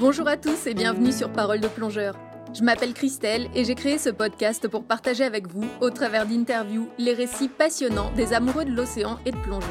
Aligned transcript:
Bonjour 0.00 0.26
à 0.28 0.38
tous 0.38 0.66
et 0.66 0.72
bienvenue 0.72 1.12
sur 1.12 1.30
Parole 1.30 1.60
de 1.60 1.68
plongeur. 1.68 2.16
Je 2.54 2.62
m'appelle 2.62 2.94
Christelle 2.94 3.50
et 3.54 3.66
j'ai 3.66 3.74
créé 3.74 3.98
ce 3.98 4.08
podcast 4.08 4.66
pour 4.66 4.84
partager 4.84 5.24
avec 5.24 5.46
vous, 5.46 5.66
au 5.82 5.90
travers 5.90 6.24
d'interviews, 6.24 6.88
les 6.96 7.12
récits 7.12 7.50
passionnants 7.50 8.10
des 8.16 8.32
amoureux 8.32 8.64
de 8.64 8.70
l'océan 8.70 9.18
et 9.26 9.30
de 9.30 9.36
plongée. 9.36 9.66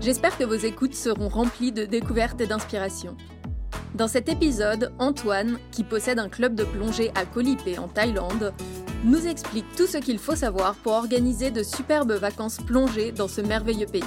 J'espère 0.00 0.36
que 0.36 0.42
vos 0.42 0.56
écoutes 0.56 0.96
seront 0.96 1.28
remplies 1.28 1.70
de 1.70 1.84
découvertes 1.84 2.40
et 2.40 2.48
d'inspiration. 2.48 3.16
Dans 3.94 4.08
cet 4.08 4.28
épisode, 4.28 4.92
Antoine, 4.98 5.60
qui 5.70 5.84
possède 5.84 6.18
un 6.18 6.28
club 6.28 6.56
de 6.56 6.64
plongée 6.64 7.12
à 7.14 7.24
Koh 7.24 7.42
en 7.78 7.86
Thaïlande, 7.86 8.52
nous 9.04 9.24
explique 9.28 9.66
tout 9.76 9.86
ce 9.86 9.98
qu'il 9.98 10.18
faut 10.18 10.34
savoir 10.34 10.74
pour 10.74 10.94
organiser 10.94 11.52
de 11.52 11.62
superbes 11.62 12.14
vacances 12.14 12.56
plongées 12.56 13.12
dans 13.12 13.28
ce 13.28 13.40
merveilleux 13.40 13.86
pays. 13.86 14.02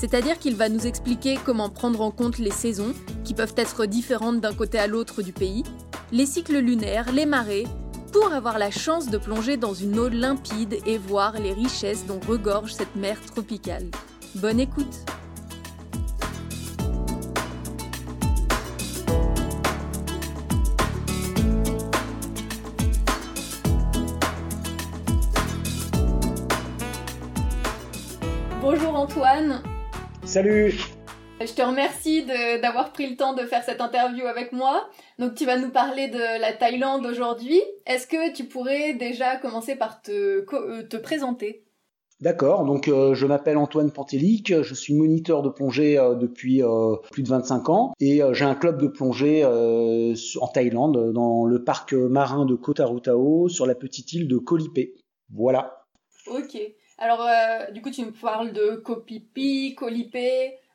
C'est-à-dire 0.00 0.38
qu'il 0.38 0.56
va 0.56 0.70
nous 0.70 0.86
expliquer 0.86 1.38
comment 1.44 1.68
prendre 1.68 2.00
en 2.00 2.10
compte 2.10 2.38
les 2.38 2.50
saisons, 2.50 2.94
qui 3.22 3.34
peuvent 3.34 3.52
être 3.58 3.84
différentes 3.84 4.40
d'un 4.40 4.54
côté 4.54 4.78
à 4.78 4.86
l'autre 4.86 5.20
du 5.20 5.34
pays, 5.34 5.62
les 6.10 6.24
cycles 6.24 6.56
lunaires, 6.56 7.12
les 7.12 7.26
marées, 7.26 7.66
pour 8.10 8.32
avoir 8.32 8.58
la 8.58 8.70
chance 8.70 9.10
de 9.10 9.18
plonger 9.18 9.58
dans 9.58 9.74
une 9.74 9.98
eau 9.98 10.08
limpide 10.08 10.78
et 10.86 10.96
voir 10.96 11.38
les 11.38 11.52
richesses 11.52 12.06
dont 12.06 12.18
regorge 12.26 12.72
cette 12.72 12.96
mer 12.96 13.20
tropicale. 13.26 13.90
Bonne 14.36 14.58
écoute 14.58 15.04
Bonjour 28.62 28.94
Antoine, 28.94 29.62
Salut 30.30 30.72
je 31.40 31.54
te 31.54 31.62
remercie 31.62 32.26
d'avoir 32.60 32.92
pris 32.92 33.08
le 33.08 33.16
temps 33.16 33.32
de 33.34 33.40
faire 33.46 33.64
cette 33.64 33.80
interview 33.80 34.26
avec 34.26 34.52
moi. 34.52 34.86
Donc 35.18 35.34
tu 35.34 35.46
vas 35.46 35.56
nous 35.56 35.70
parler 35.70 36.08
de 36.08 36.18
la 36.18 36.52
Thaïlande 36.52 37.06
aujourd'hui. 37.06 37.62
Est-ce 37.86 38.06
que 38.06 38.30
tu 38.34 38.44
pourrais 38.44 38.92
déjà 38.92 39.36
commencer 39.38 39.74
par 39.74 40.02
te, 40.02 40.44
euh, 40.52 40.82
te 40.82 40.98
présenter? 40.98 41.64
D'accord, 42.20 42.66
donc 42.66 42.88
euh, 42.88 43.14
je 43.14 43.24
m'appelle 43.24 43.56
Antoine 43.56 43.90
Pantelic, 43.90 44.62
je 44.62 44.74
suis 44.74 44.94
moniteur 44.94 45.40
de 45.40 45.48
plongée 45.48 45.98
euh, 45.98 46.14
depuis 46.14 46.62
plus 47.10 47.22
de 47.22 47.28
25 47.28 47.70
ans 47.70 47.94
et 47.98 48.20
j'ai 48.32 48.44
un 48.44 48.54
club 48.54 48.80
de 48.82 48.86
plongée 48.86 49.44
en 49.46 50.46
Thaïlande 50.48 51.12
dans 51.14 51.46
le 51.46 51.64
parc 51.64 51.94
marin 51.94 52.44
de 52.44 52.54
Koh 52.54 52.74
Tarutao 52.74 53.48
sur 53.48 53.64
la 53.64 53.74
petite 53.74 54.12
île 54.12 54.28
de 54.28 54.36
Koh 54.36 54.58
Lipe. 54.58 54.94
Voilà. 55.32 55.86
Ok. 56.26 56.60
Alors, 57.00 57.26
euh, 57.26 57.70
du 57.72 57.80
coup, 57.80 57.90
tu 57.90 58.04
me 58.04 58.12
parles 58.12 58.52
de 58.52 58.76
Kopipi, 58.76 59.74
Lipe. 59.88 60.16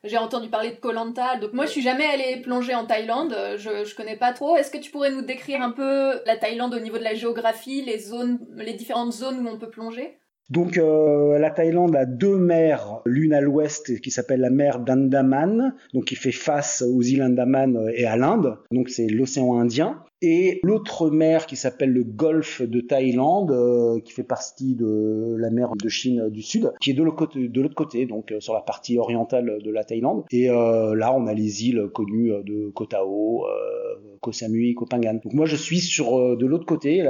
J'ai 0.04 0.18
entendu 0.18 0.50
parler 0.50 0.72
de 0.72 0.76
Koh 0.76 0.92
Lanta. 0.92 1.38
Donc, 1.38 1.54
moi, 1.54 1.68
je 1.68 1.72
suis 1.72 1.84
jamais 1.84 2.06
allée 2.06 2.42
plonger 2.42 2.74
en 2.74 2.86
Thaïlande. 2.86 3.36
Je, 3.58 3.86
je 3.86 3.96
connais 3.96 4.18
pas 4.18 4.34
trop. 4.34 4.56
Est-ce 4.58 4.72
que 4.72 4.78
tu 4.80 4.90
pourrais 4.90 5.12
nous 5.12 5.22
décrire 5.22 5.62
un 5.62 5.72
peu 5.72 6.20
la 6.26 6.36
Thaïlande 6.36 6.74
au 6.74 6.80
niveau 6.80 6.98
de 6.98 7.04
la 7.04 7.14
géographie, 7.14 7.84
les 7.84 8.00
zones, 8.00 8.40
les 8.56 8.74
différentes 8.74 9.14
zones 9.14 9.46
où 9.46 9.50
on 9.50 9.60
peut 9.60 9.70
plonger? 9.70 10.18
Donc 10.50 10.78
euh, 10.78 11.40
la 11.40 11.50
Thaïlande 11.50 11.96
a 11.96 12.06
deux 12.06 12.38
mers, 12.38 13.02
l'une 13.06 13.34
à 13.34 13.42
l'ouest 13.42 14.00
qui 14.00 14.12
s'appelle 14.12 14.42
la 14.42 14.52
mer 14.52 14.80
d'Andaman, 14.80 15.74
donc 15.94 16.06
qui 16.06 16.16
fait 16.16 16.32
face 16.32 16.84
aux 16.84 17.02
îles 17.02 17.24
Andaman 17.24 17.90
et 17.96 18.06
à 18.06 18.16
l'Inde, 18.16 18.58
donc 18.72 18.90
c'est 18.90 19.08
l'océan 19.08 19.58
Indien, 19.58 20.04
et 20.22 20.60
l'autre 20.64 21.10
mer 21.10 21.48
qui 21.48 21.56
s'appelle 21.56 21.92
le 21.92 22.04
golfe 22.04 22.62
de 22.62 22.80
Thaïlande, 22.80 23.52
euh, 23.52 24.00
qui 24.02 24.14
fait 24.14 24.24
partie 24.24 24.76
de 24.76 25.36
la 25.40 25.50
mer 25.50 25.72
de 25.76 25.90
Chine 25.90 26.30
du 26.30 26.44
Sud, 26.44 26.72
qui 26.80 26.92
est 26.92 26.94
de 26.94 27.04
l'autre 27.04 27.76
côté, 27.76 28.06
donc 28.06 28.32
euh, 28.32 28.40
sur 28.40 28.54
la 28.54 28.62
partie 28.62 29.00
orientale 29.00 29.58
de 29.64 29.72
la 29.72 29.84
Thaïlande. 29.84 30.26
Et 30.32 30.48
là, 30.48 31.14
on 31.16 31.26
a 31.26 31.34
les 31.34 31.66
îles 31.68 31.88
connues 31.94 32.32
de 32.44 32.70
Koh 32.70 32.86
Tao, 32.86 33.46
Koh 34.22 34.32
Samui, 34.32 34.76
Koh 34.76 34.86
Phangan. 34.90 35.20
Donc 35.24 35.34
moi, 35.34 35.46
je 35.46 35.56
suis 35.56 35.80
sur 35.80 36.38
de 36.38 36.46
l'autre 36.46 36.66
côté, 36.66 37.04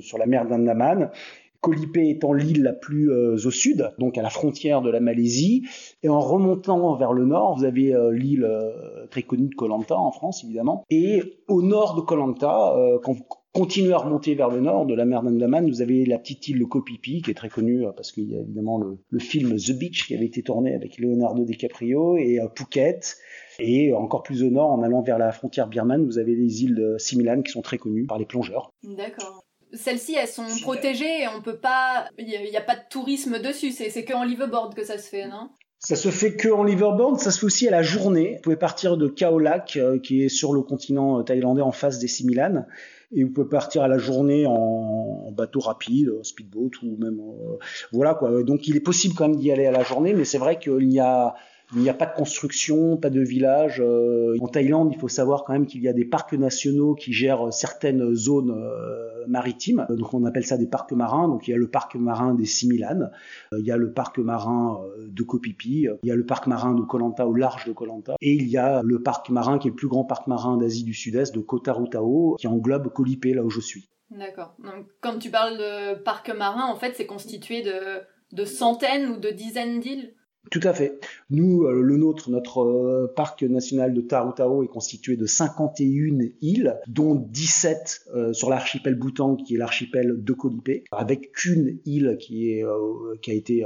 sur 0.00 0.18
la 0.18 0.26
mer 0.26 0.46
d'Andaman, 0.46 1.10
Koh 1.60 1.74
étant 1.96 2.32
l'île 2.32 2.62
la 2.62 2.72
plus 2.72 3.10
euh, 3.10 3.34
au 3.34 3.50
sud, 3.50 3.92
donc 3.98 4.16
à 4.16 4.22
la 4.22 4.30
frontière 4.30 4.80
de 4.80 4.90
la 4.90 5.00
Malaisie. 5.00 5.66
Et 6.02 6.08
en 6.08 6.20
remontant 6.20 6.94
vers 6.96 7.12
le 7.12 7.26
nord, 7.26 7.58
vous 7.58 7.64
avez 7.64 7.94
euh, 7.94 8.12
l'île 8.12 8.44
euh, 8.44 9.06
très 9.10 9.22
connue 9.22 9.48
de 9.48 9.54
Koh 9.54 9.68
Lanta 9.68 9.98
en 9.98 10.10
France, 10.10 10.42
évidemment. 10.42 10.84
Et 10.88 11.22
au 11.48 11.60
nord 11.60 11.96
de 11.96 12.00
Koh 12.00 12.16
Lanta, 12.16 12.74
quand 13.02 13.12
vous 13.12 13.26
continuez 13.52 13.92
à 13.92 13.98
remonter 13.98 14.34
vers 14.34 14.48
le 14.48 14.60
nord 14.60 14.86
de 14.86 14.94
la 14.94 15.04
mer 15.04 15.22
d'Andaman, 15.22 15.68
vous 15.68 15.82
avez 15.82 16.06
la 16.06 16.18
petite 16.18 16.48
île 16.48 16.60
de 16.60 16.64
Koh 16.64 16.82
Phi 16.82 17.20
qui 17.20 17.30
est 17.30 17.34
très 17.34 17.50
connue 17.50 17.84
parce 17.94 18.12
qu'il 18.12 18.30
y 18.30 18.36
a 18.36 18.40
évidemment 18.40 18.78
le, 18.78 19.18
film 19.18 19.56
The 19.56 19.72
Beach 19.72 20.06
qui 20.06 20.14
avait 20.14 20.26
été 20.26 20.42
tourné 20.42 20.74
avec 20.74 20.98
Leonardo 20.98 21.44
DiCaprio 21.44 22.16
et 22.16 22.38
Phuket. 22.56 23.18
Et 23.58 23.92
encore 23.92 24.22
plus 24.22 24.42
au 24.42 24.50
nord, 24.50 24.70
en 24.70 24.82
allant 24.82 25.02
vers 25.02 25.18
la 25.18 25.32
frontière 25.32 25.68
birmane, 25.68 26.06
vous 26.06 26.18
avez 26.18 26.34
les 26.34 26.62
îles 26.62 26.94
Similan 26.98 27.42
qui 27.42 27.52
sont 27.52 27.62
très 27.62 27.76
connues 27.76 28.06
par 28.06 28.18
les 28.18 28.24
plongeurs. 28.24 28.72
D'accord 28.82 29.44
celles-ci, 29.72 30.14
elles 30.14 30.28
sont 30.28 30.46
protégées 30.62 31.22
et 31.22 31.28
on 31.28 31.42
peut 31.42 31.58
pas, 31.58 32.08
il 32.18 32.26
n'y 32.26 32.56
a, 32.56 32.60
pas 32.60 32.76
de 32.76 32.82
tourisme 32.90 33.38
dessus. 33.40 33.70
C'est 33.70 34.04
que 34.04 34.14
en 34.14 34.24
liveaboard 34.24 34.74
que 34.74 34.84
ça 34.84 34.98
se 34.98 35.08
fait, 35.08 35.26
non? 35.26 35.50
Ça 35.78 35.96
se 35.96 36.10
fait 36.10 36.36
que 36.36 36.50
en 36.50 36.62
liveaboard, 36.62 37.18
ça 37.18 37.30
se 37.30 37.38
fait 37.38 37.46
aussi 37.46 37.66
à 37.66 37.70
la 37.70 37.82
journée. 37.82 38.34
Vous 38.36 38.42
pouvez 38.42 38.56
partir 38.56 38.98
de 38.98 39.08
Kaolak, 39.08 39.78
euh, 39.78 39.98
qui 39.98 40.22
est 40.22 40.28
sur 40.28 40.52
le 40.52 40.60
continent 40.60 41.18
euh, 41.18 41.22
thaïlandais 41.22 41.62
en 41.62 41.72
face 41.72 41.98
des 41.98 42.06
Similan, 42.06 42.66
et 43.12 43.24
vous 43.24 43.30
pouvez 43.30 43.48
partir 43.48 43.82
à 43.82 43.88
la 43.88 43.96
journée 43.96 44.44
en, 44.46 45.32
bateau 45.32 45.60
rapide, 45.60 46.10
speedboat 46.22 46.70
ou 46.82 46.98
même 46.98 47.20
euh, 47.20 47.56
voilà 47.92 48.14
quoi. 48.14 48.42
Donc 48.42 48.68
il 48.68 48.76
est 48.76 48.80
possible 48.80 49.14
quand 49.14 49.28
même 49.28 49.36
d'y 49.38 49.50
aller 49.50 49.64
à 49.64 49.70
la 49.70 49.82
journée, 49.82 50.12
mais 50.12 50.26
c'est 50.26 50.38
vrai 50.38 50.58
qu'il 50.58 50.92
y 50.92 51.00
a 51.00 51.34
il 51.74 51.82
n'y 51.82 51.88
a 51.88 51.94
pas 51.94 52.06
de 52.06 52.14
construction, 52.14 52.96
pas 52.96 53.10
de 53.10 53.20
village. 53.20 53.80
Euh, 53.84 54.36
en 54.40 54.48
Thaïlande, 54.48 54.90
il 54.92 54.98
faut 54.98 55.08
savoir 55.08 55.44
quand 55.44 55.52
même 55.52 55.66
qu'il 55.66 55.82
y 55.82 55.88
a 55.88 55.92
des 55.92 56.04
parcs 56.04 56.32
nationaux 56.32 56.94
qui 56.94 57.12
gèrent 57.12 57.52
certaines 57.52 58.14
zones 58.14 58.50
euh, 58.50 59.24
maritimes. 59.28 59.86
Donc 59.90 60.12
on 60.14 60.24
appelle 60.24 60.44
ça 60.44 60.56
des 60.56 60.66
parcs 60.66 60.92
marins. 60.92 61.28
Donc 61.28 61.46
il 61.46 61.52
y 61.52 61.54
a 61.54 61.56
le 61.56 61.68
parc 61.68 61.94
marin 61.94 62.34
des 62.34 62.44
Similan, 62.44 63.10
euh, 63.52 63.60
il 63.60 63.66
y 63.66 63.70
a 63.70 63.76
le 63.76 63.92
parc 63.92 64.18
marin 64.18 64.80
de 64.98 65.22
Koh 65.22 65.40
Phi 65.42 65.56
il 65.62 65.96
y 66.02 66.10
a 66.10 66.16
le 66.16 66.26
parc 66.26 66.46
marin 66.46 66.74
de 66.74 66.82
Koh 66.82 66.98
Lanta 66.98 67.26
au 67.26 67.34
large 67.34 67.66
de 67.66 67.72
Koh 67.72 67.86
Lanta, 67.86 68.16
et 68.20 68.32
il 68.32 68.48
y 68.48 68.56
a 68.56 68.82
le 68.82 69.02
parc 69.02 69.30
marin 69.30 69.58
qui 69.58 69.68
est 69.68 69.70
le 69.70 69.76
plus 69.76 69.88
grand 69.88 70.04
parc 70.04 70.26
marin 70.26 70.56
d'Asie 70.56 70.84
du 70.84 70.94
Sud-Est 70.94 71.34
de 71.34 71.40
Koh 71.40 71.58
Tarutao 71.58 72.36
qui 72.38 72.46
englobe 72.46 72.88
Koh 72.92 73.04
Lipe 73.04 73.24
là 73.26 73.44
où 73.44 73.50
je 73.50 73.60
suis. 73.60 73.88
D'accord. 74.10 74.54
Donc 74.58 74.86
quand 75.00 75.18
tu 75.18 75.30
parles 75.30 75.56
de 75.56 76.02
parc 76.02 76.34
marin, 76.34 76.66
en 76.66 76.76
fait, 76.76 76.94
c'est 76.96 77.06
constitué 77.06 77.62
de 77.62 78.44
centaines 78.44 79.10
ou 79.10 79.16
de 79.18 79.30
dizaines 79.30 79.80
d'îles? 79.80 80.14
Tout 80.48 80.60
à 80.64 80.72
fait. 80.72 80.98
Nous, 81.28 81.64
euh, 81.64 81.82
le 81.82 81.96
nôtre, 81.96 82.30
notre 82.30 82.62
euh, 82.62 83.12
parc 83.14 83.42
national 83.42 83.92
de 83.92 84.00
Tarutao 84.00 84.62
est 84.62 84.68
constitué 84.68 85.16
de 85.16 85.26
51 85.26 86.18
îles, 86.40 86.80
dont 86.88 87.14
17 87.14 88.06
euh, 88.14 88.32
sur 88.32 88.48
l'archipel 88.48 88.94
Bhoutan, 88.94 89.36
qui 89.36 89.54
est 89.54 89.58
l'archipel 89.58 90.24
de 90.24 90.32
Koh 90.32 90.50
avec 90.90 91.32
qu'une 91.32 91.78
île 91.84 92.16
qui, 92.18 92.62
a 92.62 93.32
été 93.32 93.64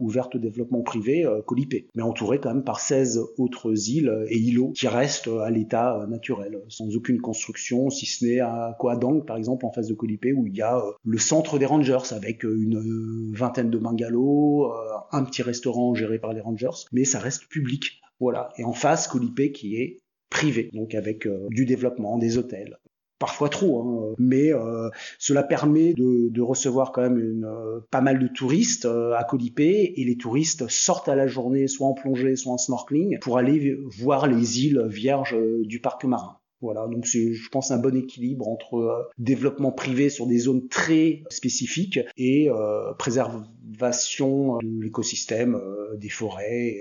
ouverte 0.00 0.36
au 0.36 0.38
développement 0.38 0.82
privé, 0.82 1.26
Koh 1.46 1.56
mais 1.94 2.02
entourée 2.02 2.38
quand 2.38 2.54
même 2.54 2.64
par 2.64 2.78
16 2.78 3.20
autres 3.38 3.90
îles 3.90 4.24
et 4.28 4.38
îlots 4.38 4.72
qui 4.72 4.86
restent 4.86 5.28
à 5.28 5.50
l'état 5.50 6.06
naturel, 6.08 6.60
sans 6.68 6.94
aucune 6.96 7.20
construction, 7.20 7.90
si 7.90 8.06
ce 8.06 8.24
n'est 8.24 8.40
à 8.40 8.76
Koh 8.78 8.90
Adang, 8.90 9.24
par 9.24 9.36
exemple, 9.36 9.66
en 9.66 9.72
face 9.72 9.88
de 9.88 9.94
Koh 9.94 10.06
où 10.06 10.46
il 10.46 10.56
y 10.56 10.62
a 10.62 10.82
le 11.04 11.18
centre 11.18 11.58
des 11.58 11.66
rangers, 11.66 12.12
avec 12.12 12.44
une 12.44 13.32
vingtaine 13.34 13.70
de 13.70 13.78
bungalows, 13.78 14.72
un 15.10 15.24
petit 15.24 15.42
restaurant 15.42 15.94
géré 16.02 16.18
par 16.18 16.32
les 16.32 16.40
Rangers, 16.40 16.86
mais 16.92 17.04
ça 17.04 17.18
reste 17.18 17.46
public. 17.46 18.00
Voilà. 18.18 18.50
Et 18.58 18.64
en 18.64 18.72
face, 18.72 19.06
Colipé 19.08 19.52
qui 19.52 19.76
est 19.76 19.98
privé, 20.30 20.70
donc 20.72 20.94
avec 20.94 21.26
euh, 21.26 21.46
du 21.50 21.64
développement, 21.64 22.18
des 22.18 22.38
hôtels. 22.38 22.78
Parfois 23.18 23.48
trop, 23.48 23.78
hein, 23.80 24.14
mais 24.18 24.52
euh, 24.52 24.88
cela 25.20 25.44
permet 25.44 25.92
de, 25.94 26.40
recevoir 26.40 26.90
quand 26.90 27.02
même 27.02 27.44
euh, 27.44 27.78
pas 27.92 28.00
mal 28.00 28.18
de 28.18 28.26
touristes 28.26 28.86
à 28.86 29.22
Colipé 29.22 29.94
et 29.96 30.04
les 30.04 30.16
touristes 30.16 30.68
sortent 30.68 31.08
à 31.08 31.14
la 31.14 31.28
journée 31.28 31.68
soit 31.68 31.86
en 31.86 31.94
plongée, 31.94 32.34
soit 32.34 32.52
en 32.52 32.58
snorkeling 32.58 33.20
pour 33.20 33.38
aller 33.38 33.78
voir 33.96 34.26
les 34.26 34.64
îles 34.64 34.84
vierges 34.88 35.36
du 35.60 35.80
parc 35.80 36.04
marin. 36.04 36.41
Voilà, 36.62 36.86
donc 36.86 37.06
c'est, 37.06 37.34
je 37.34 37.48
pense, 37.50 37.70
un 37.70 37.78
bon 37.78 37.96
équilibre 37.96 38.48
entre 38.48 39.10
développement 39.18 39.72
privé 39.72 40.08
sur 40.08 40.26
des 40.26 40.38
zones 40.38 40.68
très 40.68 41.24
spécifiques 41.28 42.00
et 42.16 42.48
préservation 42.98 44.58
de 44.58 44.82
l'écosystème 44.82 45.60
des 45.96 46.08
forêts 46.08 46.76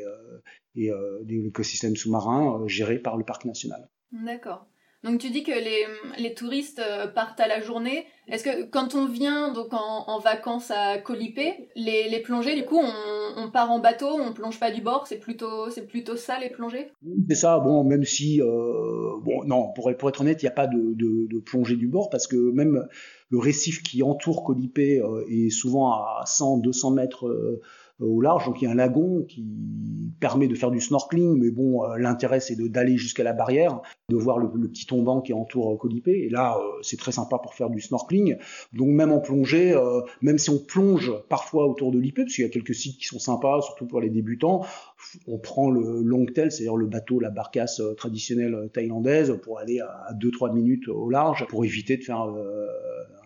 et 0.75 0.91
euh, 0.91 0.93
euh, 0.93 1.19
de 1.23 1.43
l'écosystème 1.43 1.95
sous-marin 1.95 2.61
euh, 2.61 2.67
géré 2.67 2.99
par 2.99 3.17
le 3.17 3.23
parc 3.23 3.45
national. 3.45 3.89
D'accord. 4.11 4.65
Donc 5.03 5.19
tu 5.19 5.31
dis 5.31 5.43
que 5.43 5.51
les, 5.51 5.87
les 6.19 6.35
touristes 6.35 6.81
partent 7.15 7.39
à 7.39 7.47
la 7.47 7.59
journée. 7.59 8.05
Est-ce 8.27 8.43
que 8.43 8.63
quand 8.65 8.93
on 8.93 9.07
vient 9.07 9.51
donc 9.51 9.73
en, 9.73 10.19
vacances 10.19 10.69
à 10.69 10.99
Colipé, 10.99 11.69
les, 11.75 12.19
plongées, 12.19 12.55
du 12.55 12.65
coup, 12.65 12.77
on, 12.77 13.20
part 13.49 13.71
en 13.71 13.79
bateau, 13.79 14.07
on 14.07 14.33
plonge 14.33 14.59
pas 14.59 14.71
du 14.71 14.81
bord, 14.81 15.07
c'est 15.07 15.19
plutôt, 15.19 15.69
c'est 15.69 15.87
plutôt 15.87 16.15
ça 16.15 16.39
les 16.39 16.49
plongées? 16.49 16.91
C'est 17.29 17.35
ça, 17.35 17.59
bon, 17.59 17.83
même 17.83 18.03
si, 18.03 18.41
euh, 18.41 19.17
bon, 19.23 19.43
non, 19.45 19.71
pour, 19.73 19.89
être 19.89 20.21
honnête, 20.21 20.41
il 20.41 20.45
n'y 20.45 20.49
a 20.49 20.53
pas 20.53 20.67
de, 20.67 20.93
de, 20.95 21.39
plongée 21.39 21.75
du 21.75 21.87
bord 21.87 22.09
parce 22.09 22.27
que 22.27 22.35
même 22.35 22.87
le 23.29 23.39
récif 23.39 23.81
qui 23.81 24.03
entoure 24.03 24.43
Colipé 24.43 25.01
euh, 25.01 25.25
est 25.29 25.49
souvent 25.49 25.93
à 25.93 26.23
100, 26.25 26.57
200 26.57 26.91
mètres 26.91 27.27
euh, 27.27 27.61
au 28.01 28.21
large. 28.21 28.45
Donc 28.45 28.61
il 28.61 28.65
y 28.65 28.67
a 28.67 28.71
un 28.71 28.75
lagon 28.75 29.23
qui 29.27 29.45
permet 30.19 30.47
de 30.47 30.55
faire 30.55 30.71
du 30.71 30.79
snorkeling, 30.79 31.37
mais 31.37 31.49
bon, 31.49 31.83
euh, 31.83 31.97
l'intérêt 31.97 32.39
c'est 32.39 32.55
d'aller 32.55 32.95
jusqu'à 32.95 33.23
la 33.23 33.33
barrière, 33.33 33.81
de 34.09 34.15
voir 34.15 34.37
le, 34.37 34.49
petit 34.49 34.85
tombant 34.85 35.19
qui 35.19 35.33
entoure 35.33 35.77
Colipé. 35.77 36.11
Et 36.11 36.29
là, 36.29 36.57
euh, 36.57 36.79
c'est 36.83 36.97
très 36.97 37.11
sympa 37.11 37.39
pour 37.39 37.53
faire 37.55 37.69
du 37.69 37.81
snorkeling. 37.81 38.37
Donc 38.71 38.89
même 38.89 39.11
en 39.11 39.19
plongée, 39.19 39.73
euh, 39.73 40.01
même 40.21 40.37
si 40.37 40.49
on 40.49 40.59
plonge 40.59 41.11
parfois 41.27 41.67
autour 41.67 41.91
de 41.91 41.99
l'IP, 41.99 42.17
parce 42.17 42.35
qu'il 42.35 42.43
y 42.45 42.47
a 42.47 42.51
quelques 42.51 42.75
sites 42.75 42.97
qui 42.97 43.05
sont 43.05 43.19
sympas, 43.19 43.61
surtout 43.61 43.87
pour 43.87 43.99
les 43.99 44.09
débutants, 44.09 44.61
on 45.27 45.39
prend 45.39 45.69
le 45.71 46.01
longtail, 46.01 46.51
c'est-à-dire 46.51 46.77
le 46.77 46.85
bateau, 46.85 47.19
la 47.19 47.31
barcasse 47.31 47.81
traditionnelle 47.97 48.69
thaïlandaise, 48.71 49.39
pour 49.41 49.59
aller 49.59 49.79
à 49.79 50.13
2-3 50.13 50.53
minutes 50.53 50.87
au 50.87 51.09
large, 51.09 51.47
pour 51.49 51.65
éviter 51.65 51.97
de 51.97 52.03
faire 52.03 52.27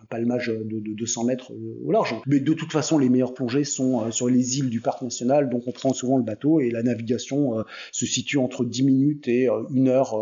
palmage 0.06 0.48
de, 0.48 0.80
de, 0.80 0.94
200 0.94 1.26
mètres 1.26 1.52
au 1.84 1.92
large. 1.92 2.16
Mais 2.26 2.40
de 2.40 2.54
toute 2.54 2.72
façon, 2.72 2.98
les 2.98 3.10
meilleures 3.10 3.34
plongées 3.34 3.64
sont 3.64 4.02
euh, 4.02 4.12
sur 4.12 4.28
les 4.28 4.60
îles 4.60 4.70
du 4.70 4.82
parc 4.82 5.02
national, 5.02 5.50
donc 5.50 5.64
on 5.68 5.72
prend 5.72 5.94
souvent 5.94 6.18
le 6.18 6.24
bateau 6.24 6.60
et 6.60 6.70
la 6.70 6.84
navigation 6.84 7.60
euh, 7.60 7.64
se 7.92 8.06
situe 8.06 8.38
entre 8.38 8.66
10 8.66 8.84
minutes 8.84 9.28
et 9.28 9.50
euh, 9.50 9.64
une 9.74 9.88
heure 9.88 10.16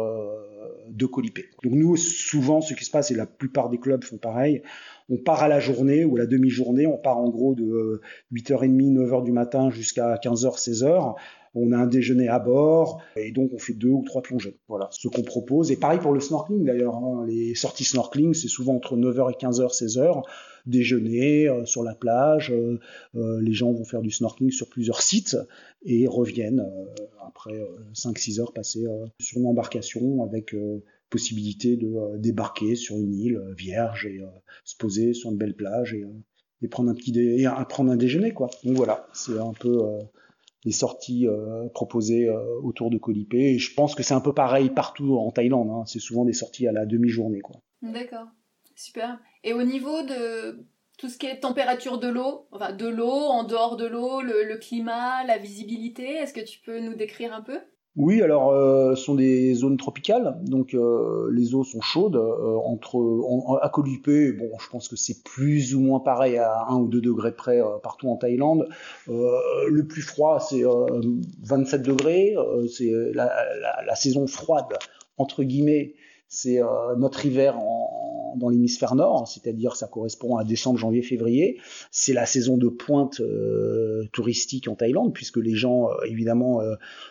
de 0.89 1.05
colipé. 1.05 1.45
Donc 1.63 1.73
nous, 1.73 1.95
souvent, 1.97 2.61
ce 2.61 2.73
qui 2.73 2.85
se 2.85 2.91
passe, 2.91 3.11
et 3.11 3.15
la 3.15 3.25
plupart 3.25 3.69
des 3.69 3.77
clubs 3.77 4.03
font 4.03 4.17
pareil, 4.17 4.61
on 5.09 5.17
part 5.17 5.43
à 5.43 5.47
la 5.47 5.59
journée 5.59 6.05
ou 6.05 6.15
à 6.15 6.19
la 6.19 6.25
demi-journée, 6.25 6.87
on 6.87 6.97
part 6.97 7.17
en 7.17 7.29
gros 7.29 7.55
de 7.55 8.01
8h30, 8.33 8.93
9h 8.93 9.23
du 9.23 9.31
matin 9.31 9.69
jusqu'à 9.69 10.15
15h, 10.15 10.57
16h 10.57 11.15
on 11.55 11.71
a 11.71 11.77
un 11.77 11.87
déjeuner 11.87 12.27
à 12.27 12.39
bord, 12.39 13.01
et 13.15 13.31
donc 13.31 13.51
on 13.53 13.59
fait 13.59 13.73
deux 13.73 13.89
ou 13.89 14.03
trois 14.03 14.21
plongées. 14.21 14.57
Voilà 14.67 14.89
ce 14.91 15.07
qu'on 15.07 15.23
propose. 15.23 15.71
Et 15.71 15.77
pareil 15.77 15.99
pour 15.99 16.13
le 16.13 16.19
snorkeling 16.19 16.65
d'ailleurs. 16.65 16.95
Hein. 16.95 17.25
Les 17.27 17.53
sorties 17.55 17.83
snorkeling, 17.83 18.33
c'est 18.33 18.47
souvent 18.47 18.75
entre 18.75 18.97
9h 18.97 19.31
et 19.31 19.35
15h, 19.35 19.71
16h. 19.71 20.23
Déjeuner 20.65 21.49
euh, 21.49 21.65
sur 21.65 21.83
la 21.83 21.93
plage, 21.93 22.51
euh, 22.51 22.79
euh, 23.15 23.41
les 23.41 23.51
gens 23.51 23.73
vont 23.73 23.83
faire 23.83 24.01
du 24.01 24.11
snorkeling 24.11 24.51
sur 24.51 24.69
plusieurs 24.69 25.01
sites 25.01 25.37
et 25.85 26.07
reviennent 26.07 26.65
après 27.27 27.59
5-6 27.93 28.39
heures 28.39 28.53
passées 28.53 28.85
sur 29.19 29.39
une 29.39 29.47
embarcation 29.47 30.23
avec 30.23 30.55
possibilité 31.09 31.75
de 31.75 32.17
débarquer 32.17 32.75
sur 32.75 32.95
une 32.95 33.13
île 33.13 33.41
vierge 33.57 34.05
et 34.05 34.21
se 34.63 34.77
poser 34.77 35.13
sur 35.13 35.31
une 35.31 35.37
belle 35.37 35.53
plage 35.53 35.93
et, 35.93 36.05
prendre 36.69 36.89
un 36.89 36.95
petit 36.95 37.11
déjeuner 37.11 38.31
quoi. 38.31 38.49
Donc 38.63 38.77
voilà, 38.77 39.09
c'est 39.11 39.37
un 39.37 39.51
peu 39.51 39.81
les 40.65 40.71
sorties 40.71 41.27
euh, 41.27 41.67
proposées 41.73 42.27
euh, 42.27 42.39
autour 42.61 42.89
de 42.89 42.97
Colipé. 42.97 43.53
Et 43.53 43.59
je 43.59 43.73
pense 43.73 43.95
que 43.95 44.03
c'est 44.03 44.13
un 44.13 44.21
peu 44.21 44.33
pareil 44.33 44.69
partout 44.69 45.17
en 45.17 45.31
Thaïlande. 45.31 45.69
Hein. 45.69 45.83
C'est 45.85 45.99
souvent 45.99 46.25
des 46.25 46.33
sorties 46.33 46.67
à 46.67 46.71
la 46.71 46.85
demi-journée. 46.85 47.41
quoi. 47.41 47.57
D'accord, 47.81 48.27
super. 48.75 49.19
Et 49.43 49.53
au 49.53 49.63
niveau 49.63 50.03
de 50.03 50.65
tout 50.97 51.09
ce 51.09 51.17
qui 51.17 51.25
est 51.25 51.39
température 51.39 51.99
de 51.99 52.07
l'eau, 52.07 52.47
enfin 52.51 52.71
de 52.71 52.87
l'eau, 52.87 53.11
en 53.11 53.43
dehors 53.43 53.77
de 53.77 53.85
l'eau, 53.85 54.21
le 54.21 54.57
climat, 54.57 55.23
la 55.25 55.37
visibilité, 55.37 56.03
est-ce 56.03 56.33
que 56.33 56.41
tu 56.41 56.59
peux 56.59 56.79
nous 56.79 56.95
décrire 56.95 57.33
un 57.33 57.41
peu? 57.41 57.59
Oui, 57.95 58.23
alors 58.23 58.49
euh, 58.49 58.95
sont 58.95 59.13
des 59.13 59.53
zones 59.53 59.77
tropicales, 59.77 60.39
donc 60.41 60.73
euh, 60.73 61.29
les 61.31 61.53
eaux 61.53 61.63
sont 61.63 61.81
chaudes. 61.81 62.15
Euh, 62.15 62.55
entre 62.65 62.95
en, 62.95 63.55
à 63.61 63.69
bon, 63.69 64.49
je 64.59 64.69
pense 64.69 64.87
que 64.87 64.95
c'est 64.95 65.23
plus 65.23 65.75
ou 65.75 65.79
moins 65.79 65.99
pareil 65.99 66.37
à 66.37 66.65
1 66.69 66.75
ou 66.77 66.87
2 66.87 67.01
degrés 67.01 67.35
près 67.35 67.61
partout 67.83 68.09
en 68.09 68.17
Thaïlande. 68.17 68.67
le 69.07 69.83
plus 69.83 70.01
froid, 70.01 70.39
c'est 70.39 70.63
27 71.43 71.83
degrés. 71.83 72.35
c'est 72.71 72.91
la, 73.13 73.31
la, 73.85 73.95
saison 73.95 74.25
froide 74.25 74.73
entre 75.17 75.43
guillemets 75.43 75.93
c'est 76.33 76.59
euh, 76.59 76.95
notre 76.97 77.27
hiver 77.27 77.59
dans 78.37 78.49
l'hémisphère 78.49 78.95
nord, 78.95 79.27
c'est-à-dire 79.27 79.75
ça 79.75 79.87
correspond 79.87 80.37
à 80.37 80.43
décembre, 80.43 80.79
janvier, 80.79 81.01
février. 81.01 81.59
C'est 81.91 82.13
la 82.13 82.25
saison 82.25 82.57
de 82.57 82.67
pointe 82.67 83.19
euh, 83.19 84.03
touristique 84.11 84.67
en 84.67 84.75
Thaïlande, 84.75 85.13
puisque 85.13 85.37
les 85.37 85.55
gens, 85.55 85.89
euh, 85.89 86.05
évidemment, 86.05 86.61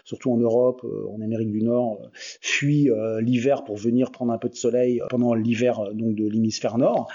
surtout 0.05 0.33
en 0.33 0.37
Europe, 0.37 0.85
en 0.85 1.21
Amérique 1.21 1.51
du 1.51 1.63
Nord, 1.63 2.11
fuient 2.41 2.91
l'hiver 3.21 3.65
pour 3.65 3.77
venir 3.77 4.11
prendre 4.11 4.33
un 4.33 4.39
peu 4.39 4.49
de 4.49 4.55
soleil 4.55 5.01
pendant 5.11 5.35
l'hiver 5.35 5.81
donc 5.95 6.15
de 6.15 6.27
l'hémisphère 6.27 6.79
nord 6.79 7.09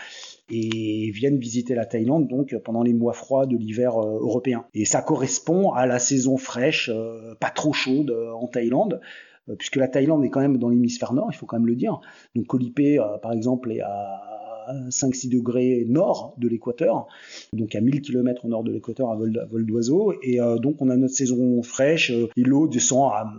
et 0.49 1.11
viennent 1.11 1.37
visiter 1.37 1.75
la 1.75 1.85
Thaïlande 1.85 2.27
donc 2.27 2.55
pendant 2.63 2.83
les 2.83 2.93
mois 2.93 3.13
froids 3.13 3.45
de 3.45 3.57
l'hiver 3.57 3.99
européen. 3.99 4.65
Et 4.73 4.85
ça 4.85 5.01
correspond 5.01 5.71
à 5.71 5.85
la 5.85 5.99
saison 5.99 6.37
fraîche, 6.37 6.91
pas 7.39 7.49
trop 7.49 7.73
chaude 7.73 8.11
en 8.11 8.47
Thaïlande, 8.47 8.77
euh, 8.95 8.99
puisque 9.55 9.77
la 9.77 9.87
Thaïlande 9.87 10.23
est 10.25 10.29
quand 10.29 10.41
même 10.41 10.57
dans 10.57 10.69
l'hémisphère 10.69 11.13
nord, 11.13 11.29
il 11.31 11.35
faut 11.35 11.45
quand 11.45 11.57
même 11.57 11.67
le 11.67 11.75
dire. 11.75 11.99
Donc 12.35 12.47
Colipé, 12.47 12.99
euh, 12.99 13.17
par 13.17 13.31
exemple, 13.31 13.71
est 13.71 13.81
à 13.81 14.23
5-6 14.89 15.29
degrés 15.29 15.85
nord 15.87 16.35
de 16.37 16.49
l'équateur, 16.49 17.07
donc 17.53 17.73
à 17.75 17.81
1000 17.81 18.01
km 18.01 18.45
au 18.45 18.49
nord 18.49 18.63
de 18.63 18.71
l'équateur 18.71 19.11
à 19.11 19.15
vol, 19.15 19.65
d'oiseau. 19.65 20.13
Et 20.21 20.41
euh, 20.41 20.57
donc 20.57 20.81
on 20.81 20.89
a 20.89 20.97
notre 20.97 21.13
saison 21.13 21.61
fraîche 21.63 22.11
et 22.11 22.43
l'eau 22.43 22.67
descend 22.67 23.11
à 23.13 23.31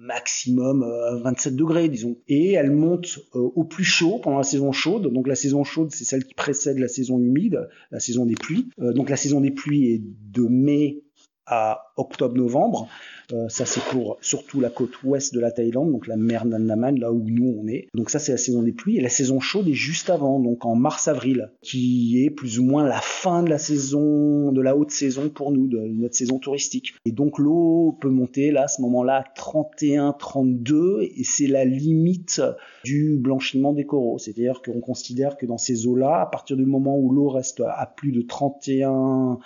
maximum 0.00 0.86
27 1.22 1.54
degrés, 1.54 1.90
disons. 1.90 2.16
Et 2.28 2.52
elle 2.52 2.70
monte 2.70 3.18
au 3.34 3.64
plus 3.64 3.84
chaud 3.84 4.20
pendant 4.22 4.38
la 4.38 4.42
saison 4.42 4.72
chaude. 4.72 5.12
Donc 5.12 5.28
la 5.28 5.34
saison 5.34 5.64
chaude, 5.64 5.90
c'est 5.92 6.04
celle 6.04 6.24
qui 6.24 6.32
précède 6.32 6.78
la 6.78 6.88
saison 6.88 7.18
humide, 7.18 7.68
la 7.90 8.00
saison 8.00 8.24
des 8.24 8.34
pluies. 8.34 8.70
donc 8.78 9.10
la 9.10 9.16
saison 9.16 9.42
des 9.42 9.50
pluies 9.50 9.92
est 9.92 10.02
de 10.32 10.48
mai 10.48 11.02
à 11.48 11.92
octobre-novembre. 11.96 12.88
Euh, 13.32 13.48
ça, 13.48 13.66
c'est 13.66 13.82
pour 13.84 14.16
surtout 14.22 14.60
la 14.60 14.70
côte 14.70 15.02
ouest 15.02 15.34
de 15.34 15.40
la 15.40 15.50
Thaïlande, 15.50 15.92
donc 15.92 16.06
la 16.06 16.16
mer 16.16 16.46
Nandaman, 16.46 16.98
là 16.98 17.12
où 17.12 17.22
nous 17.28 17.56
on 17.60 17.68
est. 17.68 17.88
Donc 17.94 18.08
ça, 18.08 18.18
c'est 18.18 18.32
la 18.32 18.38
saison 18.38 18.62
des 18.62 18.72
pluies. 18.72 18.96
Et 18.96 19.00
la 19.00 19.10
saison 19.10 19.38
chaude 19.38 19.68
est 19.68 19.74
juste 19.74 20.08
avant, 20.08 20.40
donc 20.40 20.64
en 20.64 20.74
mars-avril, 20.74 21.50
qui 21.60 22.24
est 22.24 22.30
plus 22.30 22.58
ou 22.58 22.64
moins 22.64 22.86
la 22.86 23.00
fin 23.00 23.42
de 23.42 23.50
la 23.50 23.58
saison, 23.58 24.50
de 24.52 24.60
la 24.62 24.76
haute 24.76 24.90
saison 24.90 25.28
pour 25.28 25.52
nous, 25.52 25.66
de 25.66 25.78
notre 25.78 26.14
saison 26.14 26.38
touristique. 26.38 26.94
Et 27.04 27.12
donc 27.12 27.38
l'eau 27.38 27.98
peut 28.00 28.08
monter 28.08 28.50
là, 28.50 28.62
à 28.64 28.68
ce 28.68 28.80
moment-là, 28.82 29.24
31, 29.34 30.14
32, 30.18 31.00
et 31.02 31.24
c'est 31.24 31.48
la 31.48 31.66
limite 31.66 32.40
du 32.84 33.18
blanchiment 33.18 33.74
des 33.74 33.84
coraux. 33.84 34.18
C'est-à-dire 34.18 34.62
qu'on 34.62 34.80
considère 34.80 35.36
que 35.36 35.44
dans 35.44 35.58
ces 35.58 35.86
eaux-là, 35.86 36.22
à 36.22 36.26
partir 36.26 36.56
du 36.56 36.64
moment 36.64 36.96
où 36.98 37.12
l'eau 37.12 37.28
reste 37.28 37.60
à 37.60 37.86
plus 37.94 38.12
de 38.12 38.22
31 38.22 39.38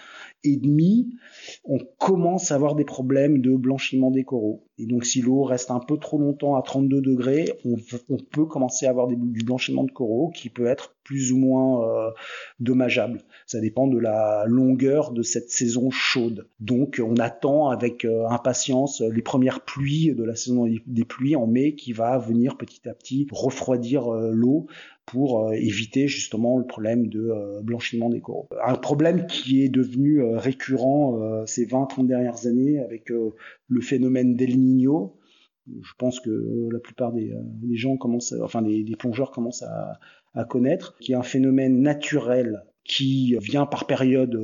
et 0.44 0.56
demi, 0.56 1.15
on 1.65 1.79
commence 1.99 2.50
à 2.50 2.55
avoir 2.55 2.75
des 2.75 2.85
problèmes 2.85 3.41
de 3.41 3.56
blanchiment 3.56 4.11
des 4.11 4.25
coraux. 4.25 4.67
Et 4.82 4.87
donc 4.87 5.05
si 5.05 5.23
l'eau 5.23 5.44
reste 5.44 5.70
un 5.70 5.79
peu 5.79 5.96
trop 5.96 6.19
longtemps 6.19 6.56
à 6.56 6.62
32 6.62 7.00
degrés, 7.00 7.52
on, 7.64 7.76
peut 8.17 8.46
commencer 8.46 8.87
à 8.87 8.90
avoir 8.90 9.06
du 9.06 9.44
blanchiment 9.44 9.84
de 9.84 9.93
coraux 9.93 10.31
qui 10.34 10.49
peut 10.49 10.67
être 10.67 10.94
plus 11.05 11.32
ou 11.32 11.38
moins 11.38 11.84
euh, 11.84 12.11
dommageable. 12.61 13.23
Ça 13.46 13.61
dépend 13.61 13.87
de 13.87 13.99
la 13.99 14.44
longueur 14.46 15.12
de 15.12 15.22
cette 15.22 15.51
saison 15.51 15.91
chaude. 15.91 16.48
Donc 16.60 17.01
on 17.05 17.17
attend 17.17 17.69
avec 17.69 18.05
euh, 18.05 18.27
impatience 18.29 19.01
les 19.01 19.22
premières 19.22 19.65
pluies 19.65 20.15
de 20.15 20.24
la 20.24 20.34
saison 20.34 20.67
des 20.86 21.05
pluies 21.05 21.36
en 21.36 21.46
mai 21.46 21.74
qui 21.74 21.93
va 21.93 22.19
venir 22.19 22.56
petit 22.56 22.89
à 22.89 22.94
petit 22.94 23.27
refroidir 23.31 24.12
euh, 24.12 24.31
l'eau 24.32 24.67
pour 25.05 25.53
éviter 25.53 26.06
justement 26.06 26.58
le 26.58 26.65
problème 26.65 27.08
de 27.08 27.60
blanchiment 27.60 28.08
des 28.08 28.20
coraux. 28.20 28.48
Un 28.65 28.77
problème 28.77 29.27
qui 29.27 29.65
est 29.65 29.69
devenu 29.69 30.22
récurrent 30.22 31.44
ces 31.44 31.67
20-30 31.67 32.06
dernières 32.06 32.46
années 32.46 32.79
avec 32.79 33.10
le 33.10 33.81
phénomène 33.81 34.36
d'El 34.36 34.56
Je 34.81 35.93
pense 35.98 36.20
que 36.20 36.69
la 36.72 36.81
plupart 36.81 37.12
des, 37.12 37.32
gens 37.74 37.96
commencent, 37.96 38.34
enfin 38.43 38.62
des, 38.62 38.84
plongeurs 38.98 39.31
commencent 39.31 39.62
à, 39.62 39.98
à, 40.34 40.44
connaître, 40.44 40.96
qui 40.98 41.12
est 41.12 41.17
un 41.17 41.22
phénomène 41.22 41.81
naturel 41.81 42.64
qui 42.84 43.36
vient 43.41 43.67
par 43.67 43.86
période, 43.86 44.36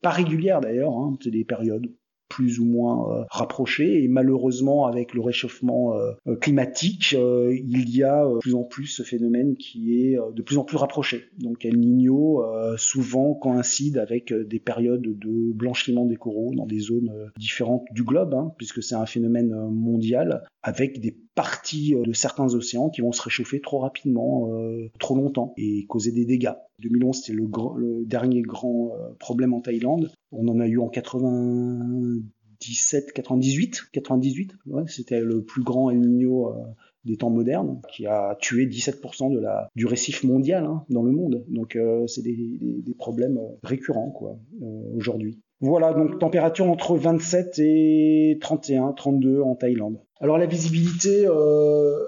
pas 0.00 0.10
régulière 0.10 0.60
d'ailleurs, 0.60 0.96
hein, 0.96 1.16
c'est 1.22 1.30
des 1.30 1.44
périodes 1.44 1.86
plus 2.30 2.60
ou 2.60 2.64
moins 2.64 3.10
euh, 3.10 3.24
rapprochés. 3.28 4.02
Et 4.02 4.08
malheureusement, 4.08 4.86
avec 4.86 5.12
le 5.12 5.20
réchauffement 5.20 5.94
euh, 5.96 6.36
climatique, 6.36 7.14
euh, 7.18 7.54
il 7.54 7.94
y 7.94 8.02
a 8.02 8.24
de 8.24 8.38
plus 8.38 8.54
en 8.54 8.62
plus 8.62 8.86
ce 8.86 9.02
phénomène 9.02 9.56
qui 9.56 10.00
est 10.00 10.16
de 10.16 10.42
plus 10.42 10.56
en 10.56 10.64
plus 10.64 10.76
rapproché. 10.76 11.24
Donc 11.38 11.64
El 11.64 11.78
Niño 11.78 12.42
souvent 12.76 13.34
coïncide 13.34 13.98
avec 13.98 14.32
des 14.32 14.60
périodes 14.60 15.02
de 15.02 15.52
blanchiment 15.52 16.06
des 16.06 16.16
coraux 16.16 16.54
dans 16.54 16.66
des 16.66 16.78
zones 16.78 17.12
différentes 17.36 17.84
du 17.90 18.04
globe, 18.04 18.34
hein, 18.34 18.52
puisque 18.56 18.82
c'est 18.82 18.94
un 18.94 19.06
phénomène 19.06 19.50
mondial, 19.70 20.44
avec 20.62 21.00
des 21.00 21.18
parties 21.34 21.96
de 21.96 22.12
certains 22.12 22.54
océans 22.54 22.90
qui 22.90 23.00
vont 23.00 23.12
se 23.12 23.22
réchauffer 23.22 23.60
trop 23.60 23.78
rapidement, 23.80 24.48
trop 25.00 25.16
longtemps, 25.16 25.52
et 25.56 25.84
causer 25.86 26.12
des 26.12 26.24
dégâts. 26.24 26.54
2011, 26.80 27.16
c'était 27.16 27.32
le, 27.32 27.48
dernier 28.04 28.42
grand 28.42 28.92
problème 29.18 29.54
en 29.54 29.60
Thaïlande. 29.60 30.12
On 30.32 30.46
en 30.48 30.58
a 30.60 30.66
eu 30.66 30.78
en 30.78 30.88
97, 30.88 33.12
98, 33.12 33.82
98. 33.92 34.54
Ouais, 34.66 34.82
c'était 34.86 35.20
le 35.20 35.42
plus 35.42 35.62
grand 35.62 35.90
El 35.90 36.00
Niño 36.00 36.48
euh, 36.48 36.54
des 37.04 37.16
temps 37.16 37.30
modernes, 37.30 37.80
qui 37.92 38.06
a 38.06 38.36
tué 38.40 38.66
17% 38.66 39.32
de 39.32 39.38
la, 39.38 39.68
du 39.74 39.86
récif 39.86 40.24
mondial 40.24 40.66
hein, 40.66 40.84
dans 40.90 41.02
le 41.02 41.12
monde. 41.12 41.44
Donc 41.48 41.78
c'est 42.06 42.22
des, 42.22 42.84
problèmes 42.98 43.40
récurrents 43.62 44.10
quoi 44.10 44.38
aujourd'hui. 44.94 45.40
Voilà, 45.62 45.92
donc 45.92 46.18
température 46.18 46.70
entre 46.70 46.96
27 46.96 47.58
et 47.58 48.38
31, 48.40 48.92
32 48.92 49.42
en 49.42 49.54
Thaïlande. 49.54 50.00
Alors 50.20 50.38
la 50.38 50.46
visibilité, 50.46 51.26
euh, 51.26 51.98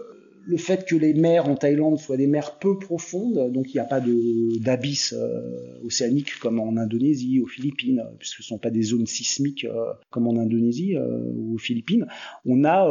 le 0.45 0.57
fait 0.57 0.87
que 0.87 0.97
les 0.97 1.15
mers 1.15 1.49
en 1.49 1.55
Thaïlande 1.55 1.99
soient 1.99 2.17
des 2.17 2.27
mers 2.27 2.59
peu 2.59 2.79
profondes, 2.79 3.53
donc 3.53 3.73
il 3.73 3.77
n'y 3.77 3.81
a 3.81 3.85
pas 3.85 4.01
d'abysse 4.01 5.15
euh, 5.17 5.85
océanique 5.85 6.39
comme 6.41 6.61
en 6.61 6.77
Indonésie, 6.77 7.41
aux 7.41 7.47
Philippines, 7.47 8.05
puisque 8.19 8.39
ce 8.39 8.43
ne 8.43 8.47
sont 8.47 8.59
pas 8.59 8.71
des 8.71 8.83
zones 8.83 9.07
sismiques 9.07 9.65
euh, 9.65 9.93
comme 10.11 10.27
en 10.27 10.37
Indonésie 10.37 10.97
euh, 10.97 11.19
ou 11.35 11.55
aux 11.55 11.59
Philippines. 11.59 12.07
On 12.47 12.65
a 12.65 12.89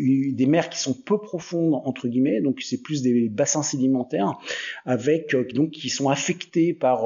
des 0.00 0.46
mers 0.46 0.68
qui 0.70 0.78
sont 0.78 0.94
peu 0.94 1.18
profondes 1.18 1.74
entre 1.84 2.08
guillemets, 2.08 2.40
donc 2.40 2.60
c'est 2.62 2.82
plus 2.82 3.02
des 3.02 3.28
bassins 3.28 3.62
sédimentaires 3.62 4.38
avec 4.84 5.36
donc 5.54 5.70
qui 5.70 5.88
sont 5.88 6.08
affectés 6.08 6.72
par 6.72 7.04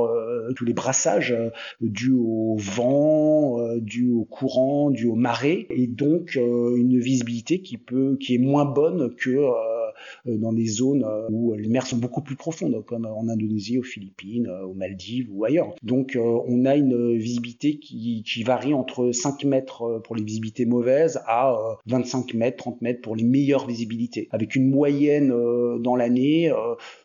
tous 0.56 0.64
les 0.64 0.72
brassages 0.72 1.36
dus 1.80 2.12
au 2.12 2.56
vent, 2.58 3.58
dus 3.78 4.10
au 4.10 4.24
courant, 4.24 4.90
dus 4.90 5.06
aux 5.06 5.14
marées, 5.14 5.66
et 5.70 5.86
donc 5.86 6.36
une 6.36 6.98
visibilité 6.98 7.60
qui 7.60 7.78
peut 7.78 8.16
qui 8.20 8.34
est 8.34 8.38
moins 8.38 8.64
bonne 8.64 9.14
que 9.16 9.30
euh, 9.30 9.88
dans 10.24 10.52
des 10.52 10.66
zones 10.66 11.04
euh, 11.04 11.26
où 11.30 11.54
les 11.54 11.68
mers 11.68 11.86
sont 11.86 11.96
beaucoup 11.96 12.22
plus 12.22 12.36
profondes, 12.36 12.84
comme 12.84 13.06
en 13.06 13.28
Indonésie, 13.28 13.78
aux 13.78 13.82
Philippines, 13.82 14.48
euh, 14.48 14.66
aux 14.66 14.74
Maldives 14.74 15.28
ou 15.30 15.44
ailleurs. 15.44 15.74
Donc 15.82 16.16
on 16.18 16.64
a 16.64 16.76
une 16.76 17.16
visibilité 17.16 17.78
qui, 17.78 18.42
varie 18.44 18.72
entre 18.72 19.10
5 19.12 19.44
mètres 19.44 20.00
pour 20.04 20.16
les 20.16 20.22
visibilités 20.22 20.64
mauvaises 20.64 21.20
à 21.26 21.56
25 21.86 22.34
mètres, 22.34 22.56
30 22.58 22.82
mètres 22.82 23.00
pour 23.00 23.16
les 23.16 23.24
meilleures 23.24 23.66
visibilités, 23.66 24.28
avec 24.30 24.54
une 24.54 24.70
moyenne 24.70 25.28
dans 25.28 25.96
l'année 25.96 26.52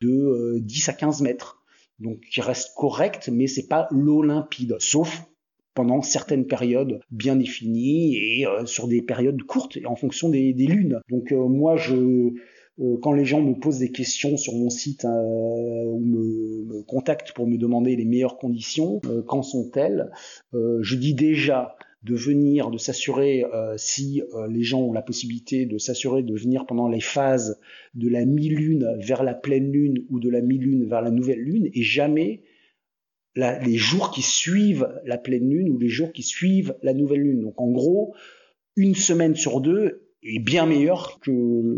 de 0.01 0.59
10 0.59 0.89
à 0.89 0.93
15 0.93 1.21
mètres. 1.21 1.63
Donc 1.99 2.19
qui 2.31 2.41
reste 2.41 2.73
correct, 2.75 3.29
mais 3.31 3.47
c'est 3.47 3.67
pas 3.67 3.87
l'eau 3.91 4.23
limpide, 4.23 4.75
sauf 4.79 5.23
pendant 5.73 6.01
certaines 6.01 6.45
périodes 6.45 6.99
bien 7.11 7.35
définies 7.35 8.15
et 8.15 8.45
sur 8.65 8.87
des 8.87 9.01
périodes 9.01 9.41
courtes 9.43 9.77
en 9.85 9.95
fonction 9.95 10.29
des, 10.29 10.53
lunes. 10.53 11.01
Donc 11.09 11.31
moi 11.31 11.75
je 11.75 11.95
euh, 11.95 12.33
quand 13.01 13.13
les 13.13 13.25
gens 13.25 13.41
me 13.41 13.53
posent 13.53 13.79
des 13.79 13.91
questions 13.91 14.35
sur 14.37 14.53
mon 14.53 14.69
site 14.69 15.05
euh, 15.05 15.83
ou 15.85 15.99
me, 15.99 16.63
me, 16.73 16.81
contactent 16.83 17.31
pour 17.33 17.47
me 17.47 17.57
demander 17.57 17.95
les 17.95 18.05
meilleures 18.05 18.37
conditions, 18.37 18.99
euh, 19.05 19.21
quand 19.21 19.43
sont-elles 19.43 20.09
Je 20.53 20.95
dis 20.95 21.13
déjà 21.13 21.75
de 22.01 22.15
venir, 22.15 22.69
de 22.69 22.77
s'assurer 22.77 23.45
si 23.77 24.21
les 24.49 24.63
gens 24.63 24.81
ont 24.81 24.91
la 24.91 25.01
possibilité 25.01 25.65
de 25.65 25.77
s'assurer 25.77 26.21
de 26.21 26.35
venir 26.35 26.65
pendant 26.65 26.89
les 26.89 26.99
phases 26.99 27.61
de 27.93 28.09
la 28.09 28.25
mi-lune 28.25 28.97
vers 28.99 29.23
la 29.23 29.33
pleine 29.33 29.71
lune 29.71 30.05
ou 30.09 30.19
de 30.19 30.29
la 30.29 30.41
mi-lune 30.41 30.85
vers 30.85 31.01
la 31.01 31.11
nouvelle 31.11 31.39
lune 31.39 31.69
et 31.73 31.81
jamais 31.81 32.43
la, 33.35 33.59
les 33.59 33.77
jours 33.77 34.11
qui 34.11 34.21
suivent 34.21 34.87
la 35.05 35.17
pleine 35.17 35.49
lune 35.49 35.69
ou 35.69 35.77
les 35.77 35.87
jours 35.87 36.11
qui 36.11 36.23
suivent 36.23 36.75
la 36.81 36.93
nouvelle 36.93 37.21
lune. 37.21 37.41
Donc 37.41 37.59
en 37.59 37.71
gros, 37.71 38.13
une 38.75 38.95
semaine 38.95 39.35
sur 39.35 39.61
deux 39.61 40.03
est 40.25 40.39
bien 40.39 40.65
meilleur 40.65 41.19
que 41.21 41.31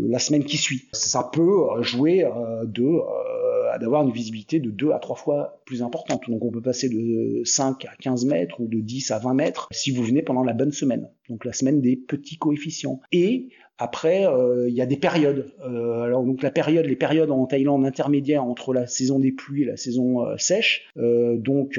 la 0.08 0.18
semaine 0.18 0.44
qui 0.44 0.56
suit. 0.56 0.88
Ça 0.92 1.28
peut 1.32 1.82
jouer 1.82 2.24
euh, 2.24 2.64
de 2.64 2.84
euh, 2.84 3.78
d'avoir 3.78 4.02
une 4.02 4.12
visibilité 4.12 4.58
de 4.58 4.70
2 4.70 4.92
à 4.92 4.98
3 4.98 5.16
fois 5.16 5.60
plus 5.66 5.82
importante. 5.82 6.22
Donc 6.28 6.44
on 6.44 6.50
peut 6.50 6.62
passer 6.62 6.88
de 6.88 7.42
5 7.44 7.84
à 7.84 7.94
15 8.00 8.24
mètres 8.24 8.60
ou 8.60 8.68
de 8.68 8.78
10 8.78 9.10
à 9.10 9.18
20 9.18 9.34
mètres 9.34 9.68
si 9.70 9.90
vous 9.90 10.02
venez 10.02 10.22
pendant 10.22 10.44
la 10.44 10.54
bonne 10.54 10.72
semaine, 10.72 11.08
donc 11.28 11.44
la 11.44 11.52
semaine 11.52 11.80
des 11.80 11.96
petits 11.96 12.38
coefficients. 12.38 13.00
Et 13.12 13.48
après, 13.78 14.26
euh, 14.26 14.68
il 14.68 14.74
y 14.74 14.80
a 14.80 14.86
des 14.86 14.96
périodes. 14.96 15.52
alors 15.62 16.24
donc 16.24 16.42
la 16.42 16.50
période, 16.50 16.86
les 16.86 16.96
périodes 16.96 17.30
en 17.30 17.44
Thaïlande 17.46 17.84
intermédiaires 17.84 18.44
entre 18.44 18.72
la 18.72 18.86
saison 18.86 19.18
des 19.18 19.32
pluies 19.32 19.62
et 19.62 19.66
la 19.66 19.76
saison 19.76 20.24
sèche, 20.38 20.88
donc 20.96 21.78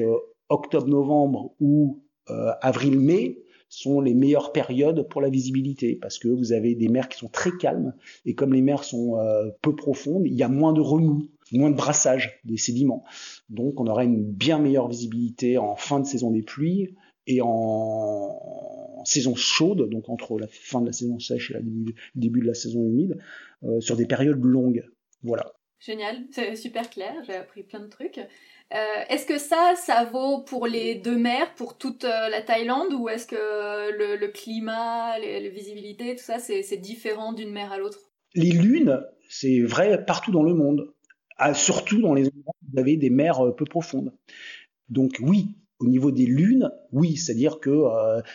octobre-novembre 0.50 1.56
ou 1.60 2.04
avril-mai, 2.62 3.40
sont 3.70 4.02
les 4.02 4.14
meilleures 4.14 4.52
périodes 4.52 5.08
pour 5.10 5.22
la 5.22 5.30
visibilité 5.30 5.96
parce 5.96 6.20
que 6.20 6.28
vous 6.28 6.54
avez 6.54 6.76
des 6.76 6.88
mers 6.88 7.10
qui 7.10 7.18
sont 7.18 7.28
très 7.28 7.52
calmes 7.58 7.94
et 8.26 8.34
comme 8.34 8.54
les 8.54 8.62
mers 8.62 8.84
sont 8.84 9.18
euh, 9.18 9.50
peu 9.62 9.76
profondes, 9.76 10.24
il 10.26 10.34
y 10.34 10.44
a 10.44 10.48
moins 10.48 10.74
de 10.74 10.82
remous, 10.82 11.30
moins 11.52 11.70
de 11.70 11.76
brassage 11.76 12.40
des 12.46 12.58
sédiments. 12.58 13.04
Donc 13.50 13.80
on 13.80 13.88
aura 13.88 14.04
une 14.04 14.24
bien 14.24 14.60
meilleure 14.60 14.88
visibilité 14.88 15.58
en 15.58 15.76
fin 15.76 16.00
de 16.00 16.06
saison 16.06 16.32
des 16.32 16.44
pluies 16.44 16.96
et 17.28 17.42
en 17.42 19.04
saison 19.04 19.36
chaude, 19.36 19.90
donc 19.90 20.10
entre 20.10 20.40
la 20.40 20.48
fin 20.48 20.82
de 20.82 20.88
la 20.88 20.94
saison 20.94 21.20
sèche 21.20 21.52
et 21.52 21.56
le 21.56 21.94
début, 22.16 22.42
de 22.42 22.48
la 22.48 22.54
saison 22.54 22.80
humide, 22.80 23.18
euh, 23.64 23.80
sur 23.82 23.96
des 23.96 24.06
périodes 24.06 24.44
longues. 24.44 24.86
Voilà. 25.24 25.54
Génial, 25.80 26.26
c'est 26.32 26.56
super 26.56 26.90
clair, 26.90 27.14
j'ai 27.26 27.36
appris 27.36 27.64
plein 27.64 27.80
de 27.80 27.88
trucs. 27.88 28.20
Euh, 28.74 29.04
est-ce 29.10 29.26
que 29.26 29.38
ça, 29.38 29.76
ça 29.78 30.04
vaut 30.04 30.42
pour 30.42 30.68
les 30.68 30.96
deux 30.96 31.18
mers, 31.18 31.54
pour 31.56 31.78
toute 31.78 32.04
euh, 32.04 32.30
la 32.30 32.42
Thaïlande, 32.42 32.94
ou 32.94 33.08
est-ce 33.08 33.26
que 33.26 33.36
le, 33.36 34.28
climat, 34.28 35.18
les, 35.20 35.50
visibilités, 35.50 36.16
tout 36.16 36.24
ça, 36.24 36.40
c'est 36.40 36.78
différent 36.78 37.32
d'une 37.32 37.52
mer 37.52 37.72
à 37.72 37.78
l'autre? 37.78 38.00
Les 38.36 38.52
lunes, 38.52 39.06
c'est 39.30 39.62
vrai 39.62 40.04
partout 40.04 40.32
dans 40.32 40.44
le 40.44 40.54
monde, 40.54 40.94
ah, 41.38 41.54
surtout 41.54 42.02
dans 42.02 42.14
les 42.14 42.28
endroits 42.28 42.54
où 42.62 42.74
vous 42.74 42.80
avez 42.80 42.98
des 42.98 43.10
mers 43.10 43.40
euh, 43.40 43.56
peu 43.56 43.64
profondes. 43.64 44.12
Donc 44.90 45.16
oui, 45.22 45.56
au 45.80 45.88
niveau 45.88 46.12
des 46.12 46.26
lunes, 46.26 46.70
oui, 46.92 47.16
c'est-à-dire 47.16 47.60
que 47.60 47.84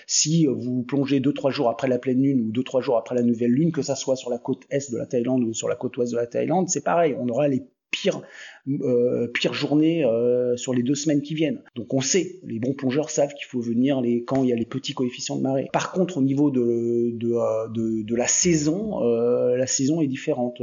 si 0.06 0.46
vous 0.46 0.84
plongez 0.84 1.18
deux 1.18 1.32
trois 1.32 1.50
jours 1.50 1.68
après 1.68 1.88
la 1.88 1.98
pleine 1.98 2.22
lune 2.22 2.40
ou 2.40 2.52
deux 2.52 2.62
trois 2.62 2.80
jours 2.80 2.96
après 2.96 3.16
la 3.16 3.22
nouvelle 3.22 3.50
lune, 3.50 3.72
que 3.72 3.82
ça 3.82 3.96
soit 3.96 4.14
sur 4.14 4.30
la 4.30 4.38
côte 4.38 4.62
est 4.70 4.92
de 4.92 4.96
la 4.96 5.06
Thaïlande 5.06 5.42
ou 5.42 5.52
sur 5.52 5.68
la 5.68 5.74
côte 5.74 5.96
ouest 5.96 6.12
de 6.12 6.18
la 6.18 6.26
Thaïlande, 6.26 6.68
c'est 6.68 6.84
pareil, 6.84 7.16
on 7.18 7.28
aura 7.28 7.48
les 7.48 7.64
pire, 8.02 8.20
euh, 8.68 9.28
pire 9.28 9.54
journée 9.54 10.04
euh, 10.04 10.56
sur 10.56 10.74
les 10.74 10.82
deux 10.82 10.94
semaines 10.94 11.22
qui 11.22 11.34
viennent. 11.34 11.62
Donc 11.76 11.94
on 11.94 12.00
sait, 12.00 12.40
les 12.44 12.58
bons 12.58 12.74
plongeurs 12.74 13.10
savent 13.10 13.32
qu'il 13.34 13.46
faut 13.46 13.60
venir 13.60 14.02
quand 14.26 14.42
il 14.42 14.50
y 14.50 14.52
a 14.52 14.56
les 14.56 14.66
petits 14.66 14.92
coefficients 14.92 15.36
de 15.36 15.42
marée. 15.42 15.68
Par 15.72 15.92
contre, 15.92 16.18
au 16.18 16.22
niveau 16.22 16.50
de, 16.50 17.12
de, 17.12 17.32
euh, 17.32 18.16
la 18.16 18.26
saison, 18.26 19.00
la 19.00 19.66
saison 19.66 20.00
est 20.00 20.06
différente 20.06 20.60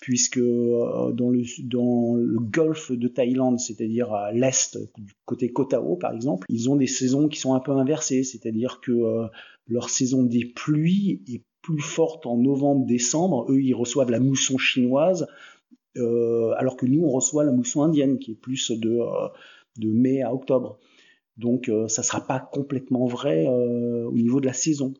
puisque 0.00 0.38
dans 0.38 1.30
le, 1.30 1.42
dans 1.64 2.14
le 2.14 2.38
golfe 2.38 2.92
de 2.92 3.08
Thaïlande, 3.08 3.58
c'est-à-dire 3.58 4.12
à, 4.12 4.32
l'est, 4.32 4.78
du 4.96 5.12
côté 5.24 5.48
Koh 5.48 5.64
Tao 5.64 5.96
par 5.96 6.14
exemple, 6.14 6.46
ils 6.48 6.70
ont 6.70 6.76
des 6.76 6.86
saisons 6.86 7.28
qui 7.28 7.38
sont 7.38 7.54
un 7.54 7.60
peu 7.60 7.72
inversées, 7.72 8.22
c'est-à-dire 8.24 8.80
que 8.80 8.92
leur 9.66 9.90
saison 9.90 10.22
des 10.22 10.44
pluies 10.44 11.22
est 11.28 11.42
plus 11.62 11.82
forte 11.82 12.26
en 12.26 12.36
novembre-décembre. 12.38 13.46
Eux, 13.50 13.60
ils 13.60 13.74
reçoivent 13.74 14.10
la 14.10 14.20
mousson 14.20 14.56
chinoise, 14.56 15.26
euh, 15.96 16.52
alors 16.56 16.76
que 16.76 16.86
nous, 16.86 17.04
on 17.04 17.10
reçoit 17.10 17.44
la 17.44 17.52
mousson 17.52 17.82
indienne, 17.82 18.18
qui 18.18 18.32
est 18.32 18.40
plus 18.40 18.70
de, 18.70 18.98
euh, 19.00 19.28
de 19.78 19.90
mai 19.90 20.22
à 20.22 20.32
octobre. 20.34 20.78
Donc 21.36 21.68
euh, 21.68 21.88
ça 21.88 22.02
ne 22.02 22.06
sera 22.06 22.26
pas 22.26 22.40
complètement 22.40 23.06
vrai 23.06 23.46
au 23.46 24.12
niveau 24.12 24.40
de 24.40 24.46
la 24.46 24.52
saison. 24.52 24.94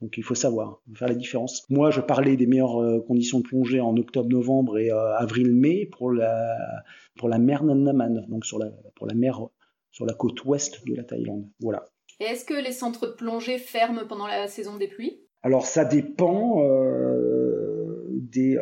Donc 0.00 0.18
il 0.18 0.24
faut 0.24 0.34
savoir, 0.34 0.82
faire 0.94 1.08
la 1.08 1.14
différence. 1.14 1.64
Moi, 1.70 1.90
je 1.90 2.00
parlais 2.00 2.36
des 2.36 2.46
meilleures 2.46 3.04
conditions 3.06 3.38
de 3.38 3.44
plongée 3.44 3.80
en 3.80 3.96
octobre-novembre 3.96 4.78
et 4.78 4.90
avril-mai 4.90 5.88
pour 5.92 6.10
la 6.10 6.56
pour 7.16 7.28
la 7.28 7.38
mer 7.38 7.62
Nandaman, 7.62 8.26
donc 8.28 8.44
sur 8.44 8.58
la 8.58 8.70
pour 8.96 9.06
la 9.06 9.14
mer 9.14 9.46
sur 9.92 10.04
la 10.04 10.14
côte 10.14 10.44
ouest 10.44 10.84
de 10.88 10.96
la 10.96 11.04
Thaïlande. 11.04 11.48
Voilà. 11.60 11.88
Et 12.18 12.24
est-ce 12.24 12.44
que 12.44 12.54
les 12.54 12.72
centres 12.72 13.06
de 13.06 13.12
plongée 13.12 13.58
ferment 13.58 14.04
pendant 14.08 14.26
la 14.26 14.48
saison 14.48 14.76
des 14.76 14.88
pluies? 14.88 15.20
Alors 15.42 15.66
ça 15.66 15.84
dépend 15.84 16.56
des 18.10 18.58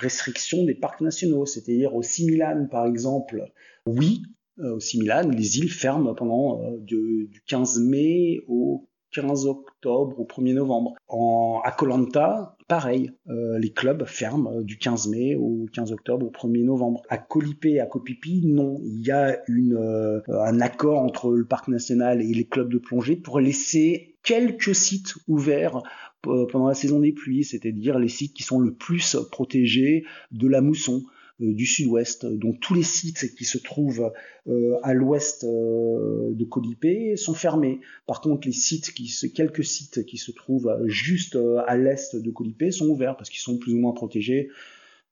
restriction 0.00 0.64
des 0.64 0.74
parcs 0.74 1.00
nationaux. 1.00 1.46
C'est-à-dire 1.46 1.94
au 1.94 2.02
Similan, 2.02 2.66
par 2.70 2.86
exemple, 2.86 3.50
oui, 3.86 4.22
euh, 4.60 4.76
au 4.76 4.80
Similan, 4.80 5.28
les 5.28 5.58
îles 5.58 5.70
ferment 5.70 6.14
pendant 6.14 6.62
euh, 6.62 6.76
du 6.78 7.42
15 7.46 7.80
mai 7.80 8.40
au 8.48 8.88
15 9.12 9.46
octobre 9.46 10.18
au 10.18 10.24
1er 10.24 10.54
novembre. 10.54 10.94
En, 11.08 11.60
à 11.64 11.70
Kolanta, 11.70 12.56
pareil, 12.68 13.12
euh, 13.28 13.58
les 13.58 13.72
clubs 13.72 14.04
ferment 14.04 14.60
du 14.62 14.78
15 14.78 15.08
mai 15.08 15.36
au 15.36 15.66
15 15.72 15.92
octobre 15.92 16.26
au 16.26 16.30
1er 16.30 16.64
novembre. 16.64 17.02
À 17.08 17.18
Kolipé 17.18 17.72
et 17.72 17.80
à 17.80 17.86
Kopipi, 17.86 18.42
non. 18.44 18.80
Il 18.82 19.06
y 19.06 19.10
a 19.10 19.38
un 19.48 20.60
accord 20.60 21.00
entre 21.00 21.30
le 21.30 21.46
parc 21.46 21.68
national 21.68 22.20
et 22.20 22.32
les 22.32 22.46
clubs 22.46 22.70
de 22.70 22.78
plongée 22.78 23.16
pour 23.16 23.40
laisser 23.40 24.16
quelques 24.22 24.74
sites 24.74 25.14
ouverts 25.28 25.82
pendant 26.22 26.68
la 26.68 26.74
saison 26.74 27.00
des 27.00 27.12
pluies, 27.12 27.44
c'est-à-dire 27.44 27.98
les 27.98 28.08
sites 28.08 28.34
qui 28.34 28.42
sont 28.42 28.58
le 28.58 28.74
plus 28.74 29.16
protégés 29.30 30.04
de 30.32 30.48
la 30.48 30.60
mousson 30.60 31.04
euh, 31.42 31.52
du 31.52 31.66
sud-ouest. 31.66 32.24
Donc 32.24 32.60
tous 32.60 32.72
les 32.72 32.82
sites 32.82 33.34
qui 33.34 33.44
se 33.44 33.58
trouvent 33.58 34.10
euh, 34.48 34.78
à 34.82 34.94
l'ouest 34.94 35.44
de 35.44 36.44
Colipé 36.44 37.16
sont 37.16 37.34
fermés. 37.34 37.80
Par 38.06 38.22
contre, 38.22 38.46
les 38.48 38.54
sites 38.54 38.92
quelques 39.34 39.64
sites 39.64 40.06
qui 40.06 40.16
se 40.16 40.32
trouvent 40.32 40.74
juste 40.86 41.38
à 41.66 41.76
l'est 41.76 42.16
de 42.16 42.30
Colipé 42.30 42.70
sont 42.70 42.88
ouverts 42.88 43.16
parce 43.16 43.28
qu'ils 43.28 43.40
sont 43.40 43.58
plus 43.58 43.74
ou 43.74 43.78
moins 43.78 43.92
protégés 43.92 44.48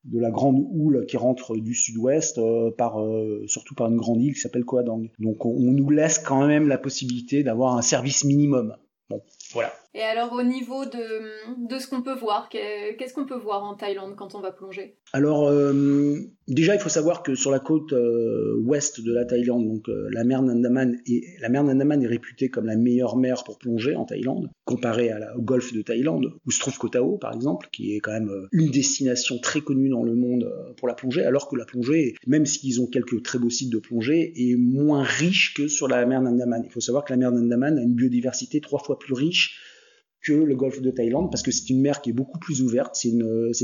de 0.05 0.19
la 0.19 0.31
grande 0.31 0.67
houle 0.71 1.07
qui 1.07 1.17
rentre 1.17 1.57
du 1.57 1.75
sud-ouest 1.75 2.41
par 2.77 2.97
surtout 3.47 3.75
par 3.75 3.91
une 3.91 3.97
grande 3.97 4.23
île 4.23 4.35
qui 4.35 4.41
s'appelle 4.41 4.65
Koadang. 4.65 5.09
Donc 5.19 5.45
on, 5.45 5.73
nous 5.73 5.91
laisse 5.91 6.19
quand 6.19 6.47
même 6.47 6.69
la 6.69 6.79
possibilité 6.79 7.43
d'avoir 7.43 7.77
un 7.77 7.83
service 7.83 8.25
minimum. 8.25 8.77
Voilà. 9.55 9.73
Et 9.95 10.03
alors 10.03 10.33
au 10.33 10.43
niveau 10.43 10.85
de, 10.85 11.69
de 11.69 11.79
ce 11.79 11.87
qu'on 11.87 12.03
peut 12.03 12.17
voir, 12.17 12.49
qu'est-ce 12.49 13.15
qu'on 13.15 13.27
peut 13.27 13.39
voir 13.39 13.63
en 13.63 13.75
Thaïlande 13.75 14.17
quand 14.17 14.35
on 14.35 14.41
va 14.41 14.51
plonger? 14.51 14.97
Alors 15.13 15.49
euh, 15.49 16.17
déjà 16.49 16.75
il 16.75 16.81
faut 16.81 16.89
savoir 16.89 17.23
que 17.23 17.37
sur 17.37 17.53
la 17.53 17.61
côte 17.61 17.93
euh, 17.93 18.57
ouest 18.65 19.01
de 19.01 19.13
la 19.13 19.25
Thaïlande, 19.25 19.69
donc 19.69 19.89
euh, 19.89 20.09
la 20.11 20.25
mer 20.25 20.43
d'Andaman 20.43 20.99
est 21.07 21.41
la 21.41 21.49
mer 21.49 21.63
d'Andaman 21.63 22.03
est 22.03 22.09
réputée 22.09 22.49
comme 22.49 22.67
la 22.67 22.75
meilleure 22.75 23.17
mer 23.17 23.45
pour 23.45 23.57
plonger 23.57 23.95
en 23.95 24.05
Thaïlande, 24.05 24.51
comparée 24.65 25.11
à 25.11 25.21
la, 25.21 25.37
au 25.37 25.43
golfe 25.43 25.73
de 25.73 25.83
Thaïlande 25.83 26.33
où 26.45 26.51
se 26.51 26.59
trouve 26.59 26.77
Koh 26.77 26.89
Tao 26.89 27.17
par 27.17 27.33
exemple, 27.33 27.69
qui 27.73 27.95
est 27.95 28.01
quand 28.01 28.13
même 28.13 28.33
une 28.51 28.73
destination 28.73 29.39
très 29.39 29.61
connue 29.61 29.91
dans 29.91 30.03
le 30.03 30.17
monde 30.17 30.53
pour 30.77 30.89
la 30.89 30.95
plongée, 30.95 31.25
alors 31.25 31.49
que 31.49 31.55
la 31.55 31.67
plongée, 31.67 32.17
même 32.27 32.47
s'ils 32.47 32.81
ont 32.81 32.89
quelques 32.89 33.23
très 33.23 33.39
beaux 33.39 33.51
sites 33.51 33.71
de 33.71 33.79
plongée, 33.79 34.33
est 34.37 34.57
moins 34.57 35.05
riche 35.05 35.55
que 35.55 35.69
sur 35.69 35.87
la 35.87 36.05
mer 36.05 36.21
d'Andaman. 36.21 36.63
Il 36.65 36.73
faut 36.73 36.81
savoir 36.81 37.05
que 37.05 37.13
la 37.13 37.17
mer 37.17 37.31
d'Andaman 37.31 37.79
a 37.79 37.83
une 37.83 37.95
biodiversité 37.95 38.61
trois 38.61 38.81
fois 38.81 38.99
plus 38.99 39.15
riche 39.15 39.44
que 40.23 40.33
le 40.33 40.57
golfe 40.57 40.81
de 40.81 40.91
Thaïlande 40.91 41.31
parce 41.31 41.43
que 41.43 41.51
c'est 41.51 41.69
une 41.71 41.81
mer 41.81 42.01
qui 42.01 42.11
est 42.11 42.15
beaucoup 42.15 42.39
plus 42.39 42.63
ouverte, 42.63 42.97
c'est 42.97 43.11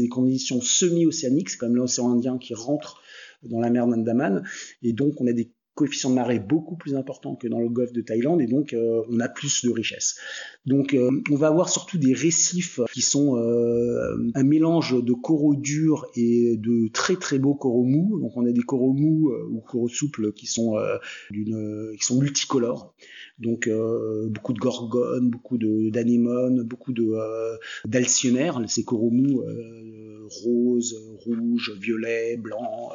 des 0.02 0.08
conditions 0.08 0.60
semi-océaniques, 0.60 1.50
c'est 1.50 1.58
comme 1.58 1.76
l'océan 1.76 2.10
Indien 2.12 2.38
qui 2.38 2.54
rentre 2.54 3.02
dans 3.42 3.60
la 3.60 3.70
mer 3.70 3.86
d'Andaman. 3.86 4.44
Et 4.82 4.92
donc 4.92 5.20
on 5.20 5.26
a 5.26 5.32
des 5.32 5.50
coefficients 5.80 6.10
de 6.10 6.16
marée 6.16 6.38
beaucoup 6.38 6.76
plus 6.76 6.94
importants 6.94 7.36
que 7.36 7.48
dans 7.48 7.58
le 7.58 7.70
golfe 7.70 7.94
de 7.94 8.02
Thaïlande 8.02 8.42
et 8.42 8.46
donc 8.46 8.74
euh, 8.74 9.02
on 9.08 9.18
a 9.18 9.30
plus 9.30 9.64
de 9.64 9.70
richesse. 9.70 10.16
Donc 10.66 10.92
euh, 10.92 11.10
on 11.30 11.36
va 11.36 11.46
avoir 11.46 11.70
surtout 11.70 11.96
des 11.96 12.12
récifs 12.12 12.80
qui 12.92 13.00
sont 13.00 13.38
euh, 13.38 14.30
un 14.34 14.42
mélange 14.42 15.02
de 15.02 15.12
coraux 15.14 15.54
durs 15.54 16.04
et 16.16 16.58
de 16.58 16.88
très 16.92 17.16
très 17.16 17.38
beaux 17.38 17.54
coraux 17.54 17.84
mous. 17.84 18.20
Donc 18.20 18.36
on 18.36 18.44
a 18.44 18.52
des 18.52 18.60
coraux 18.60 18.92
mous 18.92 19.32
ou 19.50 19.60
coraux 19.60 19.88
souples 19.88 20.34
qui 20.34 20.46
sont 20.46 20.74
d'une 21.30 21.94
qui 21.98 22.04
sont 22.04 22.20
multicolores. 22.20 22.94
Donc 23.38 23.70
beaucoup 24.28 24.52
de 24.52 24.58
gorgones, 24.58 25.30
beaucoup 25.30 25.56
d'anémones, 25.56 26.62
beaucoup 26.62 26.92
de 26.92 27.14
d'alcyonnaires, 27.86 28.60
ces 28.68 28.84
coraux 28.84 29.10
mous 29.10 29.42
roses, 30.30 30.96
rouges, 31.24 31.72
violets, 31.78 32.36
blancs, 32.36 32.92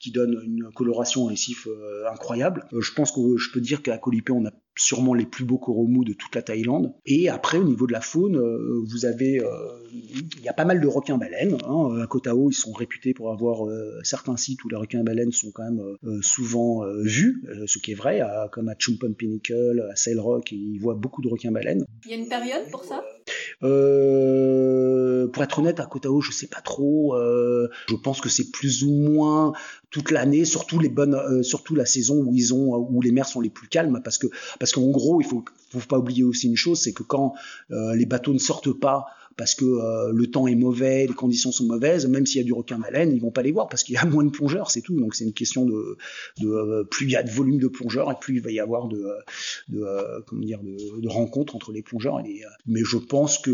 qui 0.00 0.10
donnent 0.10 0.40
une 0.44 0.70
coloration 0.74 1.26
récif 1.26 1.68
incroyable. 2.10 2.64
je 2.78 2.92
pense 2.92 3.12
que 3.12 3.36
je 3.36 3.50
peux 3.52 3.60
dire 3.60 3.82
qu'à 3.82 3.98
Colipé 3.98 4.32
on 4.32 4.46
a 4.46 4.52
sûrement 4.78 5.14
les 5.14 5.24
plus 5.24 5.44
beaux 5.44 5.58
coraux 5.58 5.86
mous 5.86 6.04
de 6.04 6.12
toute 6.12 6.34
la 6.34 6.42
Thaïlande. 6.42 6.92
Et 7.06 7.28
après, 7.28 7.58
au 7.58 7.64
niveau 7.64 7.86
de 7.86 7.92
la 7.92 8.00
faune, 8.00 8.36
euh, 8.36 8.82
vous 8.86 9.06
avez, 9.06 9.40
euh, 9.40 9.46
il 9.92 10.42
y 10.42 10.48
a 10.48 10.52
pas 10.52 10.64
mal 10.64 10.80
de 10.80 10.86
requins-baleines. 10.86 11.56
Hein. 11.66 12.00
À 12.02 12.06
Koh 12.06 12.20
Tao, 12.20 12.50
ils 12.50 12.54
sont 12.54 12.72
réputés 12.72 13.14
pour 13.14 13.32
avoir 13.32 13.66
euh, 13.66 13.98
certains 14.02 14.36
sites 14.36 14.62
où 14.64 14.68
les 14.68 14.76
requins-baleines 14.76 15.32
sont 15.32 15.50
quand 15.50 15.64
même 15.64 15.82
souvent 16.20 16.84
vus, 17.02 17.42
ce 17.66 17.78
qui 17.78 17.92
est 17.92 17.94
vrai, 17.94 18.20
comme 18.52 18.68
à 18.68 18.74
Chumpon 18.78 19.14
Pinnacle, 19.14 19.86
à 19.90 19.96
Sail 19.96 20.18
Rock, 20.18 20.52
ils 20.52 20.78
voient 20.78 20.94
beaucoup 20.94 21.22
de 21.22 21.28
requins-baleines. 21.28 21.84
Il 22.04 22.10
y 22.10 22.14
a 22.14 22.16
une 22.16 22.28
période 22.28 22.70
pour 22.70 22.84
ça? 22.84 23.02
Pour 23.60 25.42
être 25.42 25.58
honnête, 25.58 25.80
à 25.80 25.86
Koh 25.86 25.98
Tao, 25.98 26.20
je 26.20 26.32
sais 26.32 26.46
pas 26.46 26.60
trop. 26.60 27.16
je 27.16 27.94
pense 27.96 28.20
que 28.20 28.28
c'est 28.28 28.50
plus 28.50 28.84
ou 28.84 28.90
moins 28.90 29.52
toute 29.90 30.10
l'année, 30.10 30.44
surtout 30.44 30.78
les 30.78 30.88
bonnes, 30.88 31.14
euh, 31.14 31.42
surtout 31.42 31.74
la 31.74 31.86
saison 31.86 32.22
où 32.22 32.34
ils 32.34 32.52
ont, 32.52 32.76
où 32.76 33.00
les 33.00 33.12
mers 33.12 33.26
sont 33.26 33.40
les 33.40 33.48
plus 33.48 33.68
calmes, 33.68 34.00
parce 34.04 34.18
que 34.18 34.26
parce 34.58 34.72
qu'en 34.72 34.90
gros, 34.90 35.20
il 35.20 35.26
faut, 35.26 35.44
faut 35.70 35.80
pas 35.88 35.98
oublier 35.98 36.22
aussi 36.22 36.48
une 36.48 36.56
chose, 36.56 36.80
c'est 36.80 36.92
que 36.92 37.02
quand 37.02 37.34
euh, 37.70 37.94
les 37.94 38.06
bateaux 38.06 38.34
ne 38.34 38.38
sortent 38.38 38.72
pas 38.72 39.06
parce 39.36 39.54
que 39.54 39.64
euh, 39.64 40.12
le 40.12 40.26
temps 40.28 40.46
est 40.46 40.54
mauvais, 40.54 41.06
les 41.06 41.14
conditions 41.14 41.52
sont 41.52 41.66
mauvaises, 41.66 42.06
même 42.06 42.24
s'il 42.24 42.40
y 42.40 42.44
a 42.44 42.44
du 42.44 42.54
requin 42.54 42.78
baleine, 42.78 43.12
ils 43.12 43.20
vont 43.20 43.30
pas 43.30 43.42
les 43.42 43.52
voir 43.52 43.68
parce 43.68 43.84
qu'il 43.84 43.94
y 43.94 43.98
a 43.98 44.04
moins 44.06 44.24
de 44.24 44.30
plongeurs, 44.30 44.70
c'est 44.70 44.80
tout. 44.80 44.98
Donc 44.98 45.14
c'est 45.14 45.24
une 45.24 45.34
question 45.34 45.66
de, 45.66 45.98
euh, 46.42 46.84
plus 46.84 47.06
il 47.06 47.12
y 47.12 47.16
a 47.16 47.22
de 47.22 47.30
volume 47.30 47.58
de 47.58 47.68
plongeurs 47.68 48.10
et 48.10 48.14
plus 48.18 48.36
il 48.36 48.42
va 48.42 48.50
y 48.50 48.60
avoir 48.60 48.88
de, 48.88 49.04
euh, 49.74 50.20
comment 50.26 50.42
dire 50.42 50.60
de, 50.62 51.08
rencontres 51.08 51.54
entre 51.54 51.72
les 51.72 51.82
plongeurs 51.82 52.20
mais 52.66 52.80
je 52.84 52.96
pense 52.96 53.38
que 53.38 53.52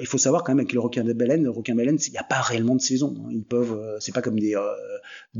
il 0.00 0.06
faut 0.06 0.18
savoir 0.18 0.44
quand 0.44 0.52
même 0.52 0.60
avec 0.60 0.72
les 0.72 0.78
requins 0.78 1.02
de 1.02 1.12
baleine, 1.12 1.42
le 1.42 1.50
requin 1.50 1.74
baleine, 1.74 1.98
il 2.06 2.10
n'y 2.10 2.18
a 2.18 2.24
pas 2.24 2.40
réellement 2.40 2.76
de 2.76 2.80
saison. 2.80 3.14
Hein. 3.18 3.28
Ils 3.32 3.42
peuvent, 3.42 3.78
c'est 3.98 4.14
pas 4.14 4.22
comme 4.22 4.38
des 4.38 4.56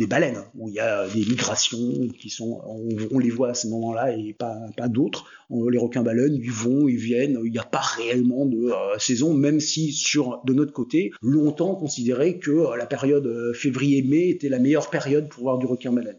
baleines 0.07 0.43
où 0.57 0.69
il 0.69 0.75
y 0.75 0.81
a 0.81 1.07
des 1.09 1.25
migrations 1.25 2.09
qui 2.19 2.31
sont, 2.31 2.61
on, 2.67 2.89
on 3.13 3.19
les 3.19 3.31
voit 3.31 3.51
à 3.51 3.55
ce 3.55 3.69
moment-là 3.69 4.17
et 4.17 4.33
pas 4.33 4.57
pas 4.77 4.89
d'autres. 4.89 5.27
Les 5.51 5.79
requins 5.79 6.03
baleines, 6.03 6.35
ils 6.35 6.51
vont, 6.51 6.89
ils 6.89 6.97
viennent, 6.97 7.39
il 7.45 7.53
n'y 7.53 7.59
a 7.59 7.65
pas 7.65 7.81
réellement 7.81 8.47
de 8.47 8.73
saison, 8.99 9.35
même 9.35 9.61
si 9.61 9.74
de 9.77 10.53
notre 10.53 10.73
côté, 10.73 11.13
longtemps 11.23 11.73
on 11.73 11.77
considérait 11.77 12.39
que 12.39 12.51
euh, 12.51 12.77
la 12.77 12.87
période 12.87 13.27
euh, 13.27 13.53
février-mai 13.53 14.29
était 14.29 14.49
la 14.49 14.59
meilleure 14.59 14.91
période 14.91 15.29
pour 15.29 15.43
voir 15.43 15.59
du 15.59 15.67
requin-baleine. 15.67 16.19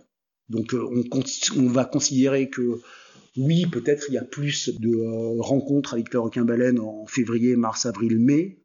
Donc 0.50 0.74
euh, 0.74 1.04
on, 1.56 1.68
va 1.68 1.86
considérer 1.86 2.50
que 2.50 2.80
oui, 3.38 3.66
peut-être 3.66 4.06
il 4.10 4.14
y 4.14 4.18
a 4.18 4.24
plus 4.24 4.70
de 4.80 5.40
rencontres 5.40 5.94
avec 5.94 6.14
le 6.14 6.20
requin-baleine 6.20 6.80
en 6.80 7.06
février, 7.06 7.56
mars, 7.56 7.86
avril, 7.86 8.20
mai, 8.20 8.62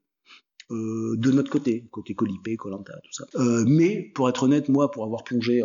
de 0.71 1.31
notre 1.33 1.51
côté, 1.51 1.89
côté 1.91 2.15
Colipé, 2.15 2.57
Colanta, 2.57 2.93
tout 3.03 3.13
ça. 3.13 3.27
mais 3.67 4.13
pour 4.15 4.29
être 4.29 4.45
honnête, 4.45 4.69
moi, 4.69 4.89
pour 4.93 5.03
avoir 5.03 5.25
plongé 5.25 5.65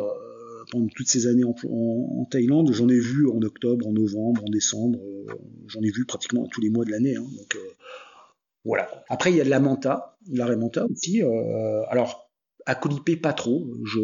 pendant 0.71 0.87
toutes 0.87 1.07
ces 1.07 1.27
années 1.27 1.43
en, 1.43 2.25
Thaïlande, 2.31 2.71
j'en 2.73 2.89
ai 2.89 2.97
vu 2.97 3.29
en 3.29 3.39
octobre, 3.43 3.85
en 3.85 3.93
novembre, 3.93 4.43
en 4.43 4.49
décembre, 4.49 4.97
j'en 5.67 5.81
ai 5.81 5.91
vu 5.91 6.05
pratiquement 6.05 6.47
tous 6.47 6.61
les 6.61 6.71
mois 6.71 6.85
de 6.85 6.89
l'année. 6.89 7.17
Hein, 7.17 7.27
voilà. 8.65 8.89
Après, 9.09 9.31
il 9.31 9.37
y 9.37 9.41
a 9.41 9.45
de 9.45 9.49
la 9.49 9.59
manta, 9.59 10.17
la 10.31 10.55
manta 10.55 10.85
aussi. 10.85 11.21
Euh, 11.21 11.83
alors, 11.87 12.29
à 12.65 12.73
Colipé, 12.73 13.15
pas 13.15 13.33
trop. 13.33 13.67
Je, 13.85 13.99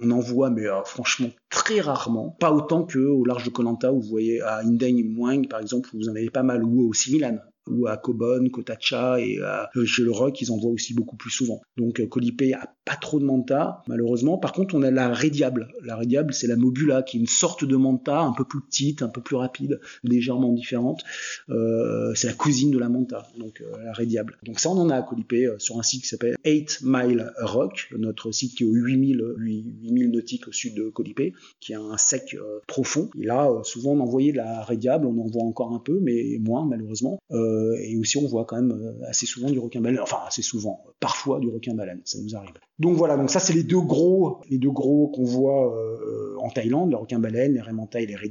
on 0.00 0.10
en 0.10 0.20
voit, 0.20 0.50
mais 0.50 0.66
euh, 0.66 0.82
franchement, 0.84 1.30
très 1.48 1.80
rarement. 1.80 2.36
Pas 2.38 2.52
autant 2.52 2.84
que 2.84 2.98
au 2.98 3.24
large 3.24 3.44
de 3.44 3.50
Kolanta, 3.50 3.92
où 3.92 4.00
vous 4.00 4.08
voyez 4.08 4.42
à 4.42 4.58
Indeng 4.58 5.02
Muang, 5.02 5.48
par 5.48 5.60
exemple, 5.60 5.88
vous 5.94 6.08
en 6.08 6.14
avez 6.14 6.30
pas 6.30 6.42
mal, 6.42 6.62
ou 6.62 6.88
au 6.88 6.92
Similan 6.92 7.38
ou 7.66 7.86
à 7.86 7.96
Kobon, 7.96 8.48
Kotacha 8.50 9.20
et 9.20 9.38
à, 9.40 9.70
chez 9.84 10.02
le 10.02 10.12
Rock, 10.12 10.40
ils 10.40 10.52
en 10.52 10.58
voient 10.58 10.70
aussi 10.70 10.94
beaucoup 10.94 11.16
plus 11.16 11.30
souvent. 11.30 11.60
Donc 11.76 12.00
euh, 12.00 12.06
Colipé 12.06 12.54
a 12.54 12.72
pas 12.84 12.96
trop 12.96 13.18
de 13.18 13.24
manta, 13.24 13.82
malheureusement. 13.88 14.38
Par 14.38 14.52
contre, 14.52 14.74
on 14.74 14.82
a 14.82 14.90
la 14.90 15.12
Rédiable. 15.12 15.68
La 15.82 15.96
Rédiable, 15.96 16.32
c'est 16.32 16.46
la 16.46 16.56
Mobula, 16.56 17.02
qui 17.02 17.16
est 17.16 17.20
une 17.20 17.26
sorte 17.26 17.64
de 17.64 17.76
manta, 17.76 18.20
un 18.20 18.32
peu 18.32 18.44
plus 18.44 18.60
petite, 18.60 19.02
un 19.02 19.08
peu 19.08 19.20
plus 19.20 19.36
rapide, 19.36 19.80
légèrement 20.04 20.52
différente. 20.52 21.02
Euh, 21.50 22.14
c'est 22.14 22.28
la 22.28 22.34
cousine 22.34 22.70
de 22.70 22.78
la 22.78 22.88
manta, 22.88 23.26
donc 23.38 23.60
euh, 23.60 23.84
la 23.84 23.92
Rédiable. 23.92 24.36
Donc 24.44 24.60
ça, 24.60 24.70
on 24.70 24.78
en 24.78 24.90
a 24.90 24.96
à 24.96 25.02
Colipé 25.02 25.48
sur 25.58 25.78
un 25.78 25.82
site 25.82 26.02
qui 26.02 26.08
s'appelle 26.08 26.36
8 26.44 26.80
Mile 26.84 27.32
Rock, 27.40 27.92
notre 27.96 28.30
site 28.30 28.54
qui 28.56 28.64
est 28.64 28.66
aux 28.66 28.72
8000, 28.72 29.34
8000 29.36 30.10
nautiques 30.10 30.48
au 30.48 30.52
sud 30.52 30.74
de 30.74 30.88
Colipé, 30.88 31.32
qui 31.60 31.74
a 31.74 31.80
un 31.80 31.96
sec 31.96 32.36
profond. 32.66 33.10
Et 33.20 33.26
là, 33.26 33.50
souvent, 33.64 33.92
on 33.92 34.00
envoyait 34.00 34.32
de 34.32 34.36
la 34.36 34.62
Rédiable, 34.62 35.06
on 35.06 35.18
en 35.20 35.26
voit 35.26 35.44
encore 35.44 35.74
un 35.74 35.78
peu, 35.78 35.98
mais 36.00 36.38
moins, 36.40 36.66
malheureusement. 36.66 37.18
Euh, 37.32 37.55
et 37.80 37.96
aussi, 37.96 38.18
on 38.18 38.26
voit 38.26 38.44
quand 38.44 38.56
même 38.56 38.72
euh, 38.72 39.08
assez 39.08 39.26
souvent 39.26 39.50
du 39.50 39.58
requin-baleine, 39.58 40.00
enfin 40.00 40.18
assez 40.26 40.42
souvent, 40.42 40.84
parfois 41.00 41.40
du 41.40 41.48
requin-baleine, 41.48 42.00
ça 42.04 42.18
nous 42.22 42.36
arrive. 42.36 42.54
Donc 42.78 42.96
voilà, 42.96 43.16
donc 43.16 43.30
ça 43.30 43.40
c'est 43.40 43.54
les 43.54 43.62
deux 43.62 43.80
gros, 43.80 44.40
les 44.50 44.58
deux 44.58 44.70
gros 44.70 45.08
qu'on 45.08 45.24
voit 45.24 45.74
euh, 45.76 46.36
en 46.38 46.50
Thaïlande, 46.50 46.90
le 46.90 46.96
requin-baleine, 46.96 47.54
les 47.54 47.60
raimentas 47.60 48.00
et 48.00 48.06
les 48.06 48.16
raies 48.16 48.28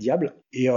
Et 0.54 0.68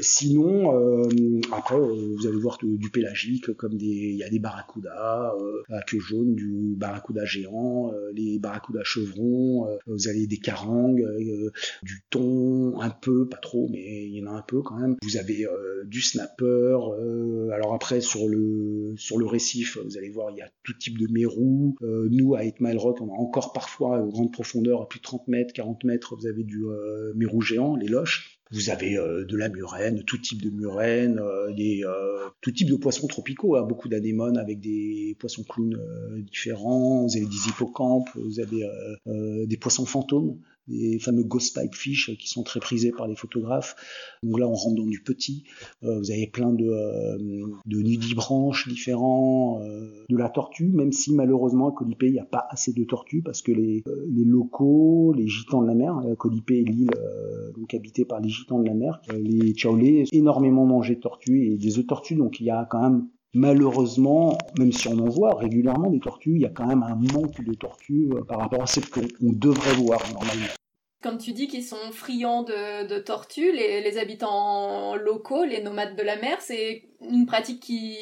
sinon, 0.00 1.08
après, 1.52 1.78
vous 1.78 2.26
allez 2.26 2.38
voir 2.38 2.58
du, 2.60 2.90
pélagique, 2.90 3.52
comme 3.54 3.76
des, 3.76 3.86
il 3.86 4.16
y 4.16 4.24
a 4.24 4.28
des 4.28 4.40
barracudas 4.40 5.32
à 5.70 5.82
queue 5.86 6.00
jaune, 6.00 6.34
du 6.34 6.74
barracuda 6.76 7.24
géant, 7.24 7.92
les 8.12 8.38
barracudas 8.38 8.82
chevrons, 8.82 9.68
vous 9.86 10.08
avez 10.08 10.26
des 10.26 10.38
carangues, 10.38 11.06
du 11.82 12.02
thon, 12.10 12.80
un 12.80 12.90
peu, 12.90 13.28
pas 13.28 13.38
trop, 13.38 13.68
mais 13.70 14.06
il 14.06 14.14
y 14.14 14.26
en 14.26 14.30
a 14.30 14.36
un 14.36 14.42
peu 14.42 14.62
quand 14.62 14.76
même. 14.76 14.96
Vous 15.02 15.16
avez 15.16 15.46
du 15.86 16.02
snapper, 16.02 16.78
alors 17.52 17.67
après 17.74 18.00
sur 18.00 18.26
le 18.26 18.94
sur 18.96 19.18
le 19.18 19.26
récif, 19.26 19.78
vous 19.84 19.96
allez 19.96 20.10
voir, 20.10 20.30
il 20.30 20.38
y 20.38 20.42
a 20.42 20.50
tout 20.64 20.74
type 20.74 20.98
de 20.98 21.06
mérous. 21.10 21.76
Euh, 21.82 22.08
nous 22.10 22.34
à 22.34 22.42
8 22.42 22.60
Mile 22.60 22.78
Rock, 22.78 23.00
on 23.00 23.08
a 23.08 23.16
encore 23.16 23.52
parfois 23.52 23.98
une 23.98 24.10
grande 24.10 24.32
profondeur, 24.32 24.82
à 24.82 24.88
plus 24.88 24.98
de 24.98 25.04
30 25.04 25.28
mètres, 25.28 25.52
40 25.54 25.84
mètres, 25.84 26.16
vous 26.16 26.26
avez 26.26 26.44
du 26.44 26.66
euh, 26.66 27.12
mérou 27.14 27.40
géant, 27.40 27.76
les 27.76 27.88
loches. 27.88 28.40
Vous 28.50 28.70
avez 28.70 28.96
euh, 28.96 29.24
de 29.26 29.36
la 29.36 29.50
murène, 29.50 30.04
tout 30.04 30.16
type 30.16 30.40
de 30.40 30.48
murène, 30.48 31.20
des, 31.54 31.84
tout 32.40 32.50
type 32.50 32.68
de 32.68 32.76
poissons 32.76 33.06
tropicaux, 33.06 33.56
hein, 33.56 33.62
beaucoup 33.62 33.88
d'anémones 33.88 34.38
avec 34.38 34.60
des 34.60 35.16
poissons 35.18 35.44
clowns 35.44 35.78
différents, 36.22 37.06
vous 37.06 37.16
avez 37.16 37.26
des 37.26 37.48
hippocampes, 37.48 38.08
vous 38.14 38.40
avez 38.40 38.66
des 39.46 39.56
poissons 39.58 39.84
fantômes, 39.84 40.38
les 40.68 40.98
fameux 40.98 41.22
ghost 41.22 41.58
pipe 41.58 41.74
fish 41.74 42.16
qui 42.18 42.28
sont 42.28 42.42
très 42.42 42.60
prisés 42.60 42.92
par 42.92 43.06
les 43.08 43.16
photographes. 43.16 43.76
Donc 44.22 44.38
là, 44.38 44.48
on 44.48 44.54
rentre 44.54 44.76
dans 44.76 44.86
du 44.86 45.02
petit. 45.02 45.44
Euh, 45.84 45.98
vous 45.98 46.10
avez 46.10 46.26
plein 46.26 46.52
de, 46.52 46.64
euh, 46.64 47.18
de 47.66 47.78
nudibranches 47.78 48.68
différents, 48.68 49.60
euh, 49.62 50.04
de 50.08 50.16
la 50.16 50.28
tortue, 50.28 50.68
même 50.68 50.92
si 50.92 51.14
malheureusement 51.14 51.68
à 51.68 51.72
Colipé, 51.72 52.06
il 52.06 52.12
n'y 52.12 52.18
a 52.18 52.24
pas 52.24 52.46
assez 52.50 52.72
de 52.72 52.84
tortues 52.84 53.22
parce 53.22 53.42
que 53.42 53.52
les, 53.52 53.82
les 54.08 54.24
locaux, 54.24 55.12
les 55.16 55.28
gitans 55.28 55.62
de 55.62 55.66
la 55.66 55.74
mer, 55.74 56.00
Colipé 56.18 56.60
est 56.60 56.64
l'île 56.64 56.90
donc 57.56 57.74
habitée 57.74 58.04
par 58.04 58.20
les 58.20 58.28
gitans 58.28 58.60
de 58.60 58.66
la 58.66 58.74
mer, 58.74 59.00
les 59.12 59.54
Chaolés 59.56 60.04
énormément 60.12 60.64
mangé 60.64 60.96
de 60.96 61.00
tortues 61.00 61.46
et 61.46 61.56
des 61.56 61.78
œufs 61.78 61.86
tortues, 61.86 62.14
donc 62.16 62.40
il 62.40 62.46
y 62.46 62.50
a 62.50 62.66
quand 62.70 62.80
même 62.80 63.08
Malheureusement, 63.34 64.38
même 64.58 64.72
si 64.72 64.88
on 64.88 64.98
en 64.98 65.08
voit 65.08 65.34
régulièrement 65.34 65.90
des 65.90 66.00
tortues, 66.00 66.36
il 66.36 66.42
y 66.42 66.46
a 66.46 66.50
quand 66.50 66.66
même 66.66 66.82
un 66.82 66.94
manque 66.94 67.42
de 67.42 67.54
tortues 67.54 68.08
par 68.26 68.38
rapport 68.38 68.62
à 68.62 68.66
ce 68.66 68.80
qu'on 68.80 69.32
devrait 69.32 69.74
voir 69.74 70.00
normalement. 70.12 70.48
Quand 71.02 71.16
tu 71.16 71.32
dis 71.32 71.46
qu'ils 71.46 71.62
sont 71.62 71.92
friands 71.92 72.42
de, 72.42 72.98
tortues, 72.98 73.52
les, 73.52 73.98
habitants 73.98 74.96
locaux, 74.96 75.44
les 75.44 75.62
nomades 75.62 75.94
de 75.94 76.02
la 76.02 76.16
mer, 76.16 76.40
c'est 76.40 76.88
une 77.00 77.26
pratique 77.26 77.60
qui, 77.60 77.96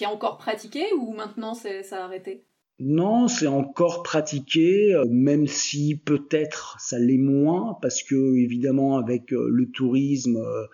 est 0.00 0.06
encore 0.06 0.38
pratiquée 0.38 0.92
ou 0.98 1.12
maintenant 1.12 1.54
ça 1.54 1.70
a 1.92 2.04
arrêté? 2.04 2.44
Non, 2.80 3.28
c'est 3.28 3.46
encore 3.46 4.02
pratiqué, 4.02 4.94
euh, 4.94 5.04
même 5.08 5.46
si 5.46 5.96
peut-être 5.96 6.76
ça 6.80 6.98
l'est 6.98 7.18
moins, 7.18 7.78
parce 7.80 8.02
que 8.02 8.34
évidemment 8.34 8.98
avec 8.98 9.32
euh, 9.32 9.48
le 9.48 9.70
tourisme, 9.70 10.38
euh, 10.38 10.66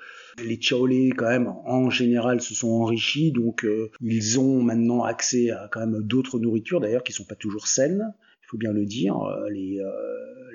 les 0.42 0.58
Chaolais 0.58 1.10
quand 1.10 1.28
même 1.28 1.48
en 1.66 1.90
général 1.90 2.40
se 2.40 2.54
sont 2.54 2.70
enrichis, 2.70 3.32
donc 3.32 3.66
ils 4.00 4.40
ont 4.40 4.62
maintenant 4.62 5.04
accès 5.04 5.50
à 5.50 5.68
quand 5.70 5.80
même 5.80 6.02
d'autres 6.02 6.38
nourritures 6.38 6.80
d'ailleurs 6.80 7.02
qui 7.02 7.12
sont 7.12 7.24
pas 7.24 7.34
toujours 7.34 7.66
saines. 7.66 8.14
Faut 8.40 8.56
bien 8.56 8.72
le 8.72 8.86
dire, 8.86 9.16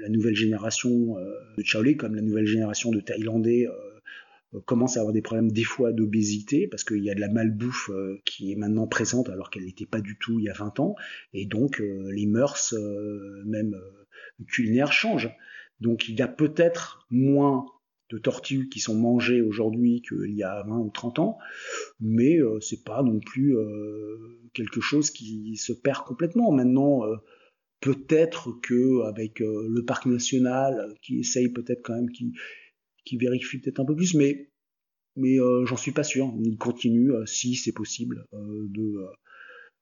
la 0.01 0.09
nouvelle 0.09 0.35
génération 0.35 1.15
de 1.57 1.63
Chaolé, 1.63 1.95
comme 1.95 2.15
la 2.15 2.21
nouvelle 2.21 2.45
génération 2.45 2.89
de 2.91 2.99
Thaïlandais, 2.99 3.67
commence 4.65 4.97
à 4.97 5.01
avoir 5.01 5.13
des 5.13 5.21
problèmes 5.21 5.51
des 5.51 5.63
fois 5.63 5.91
d'obésité 5.91 6.67
parce 6.67 6.83
qu'il 6.83 7.03
y 7.03 7.09
a 7.09 7.15
de 7.15 7.19
la 7.19 7.29
malbouffe 7.29 7.89
qui 8.25 8.51
est 8.51 8.55
maintenant 8.55 8.87
présente 8.87 9.29
alors 9.29 9.49
qu'elle 9.49 9.65
n'était 9.65 9.85
pas 9.85 10.01
du 10.01 10.17
tout 10.17 10.39
il 10.39 10.45
y 10.45 10.49
a 10.49 10.53
20 10.53 10.79
ans 10.79 10.95
et 11.33 11.45
donc 11.45 11.79
les 11.79 12.25
mœurs 12.25 12.73
même 13.45 13.75
culinaires 14.47 14.91
changent. 14.91 15.31
Donc 15.81 16.07
il 16.07 16.17
y 16.17 16.21
a 16.21 16.27
peut-être 16.27 17.05
moins 17.09 17.65
de 18.11 18.17
tortues 18.17 18.69
qui 18.69 18.79
sont 18.79 18.95
mangées 18.95 19.41
aujourd'hui 19.41 20.01
qu'il 20.01 20.35
y 20.35 20.43
a 20.43 20.63
20 20.63 20.77
ou 20.77 20.89
30 20.89 21.19
ans, 21.19 21.37
mais 21.99 22.39
c'est 22.61 22.83
pas 22.83 23.03
non 23.03 23.19
plus 23.19 23.55
quelque 24.53 24.81
chose 24.81 25.11
qui 25.11 25.57
se 25.57 25.73
perd 25.73 26.03
complètement. 26.05 26.51
Maintenant, 26.51 27.03
peut-être 27.85 28.59
que 28.61 29.03
avec 29.03 29.41
euh, 29.41 29.67
le 29.69 29.85
parc 29.85 30.07
national 30.07 30.95
qui 31.03 31.19
essaye 31.19 31.49
peut-être 31.49 31.83
quand 31.83 31.93
même 31.93 32.09
qui 32.09 32.33
qui 33.05 33.17
vérifie 33.17 33.59
peut-être 33.59 33.79
un 33.79 33.85
peu 33.85 33.95
plus 33.95 34.13
mais 34.15 34.49
mais 35.17 35.39
euh, 35.39 35.65
j'en 35.65 35.77
suis 35.77 35.93
pas 35.93 36.03
sûr. 36.03 36.33
Il 36.43 36.57
continue 36.57 37.13
euh, 37.13 37.25
si 37.25 37.55
c'est 37.55 37.71
possible 37.71 38.25
de 38.33 39.05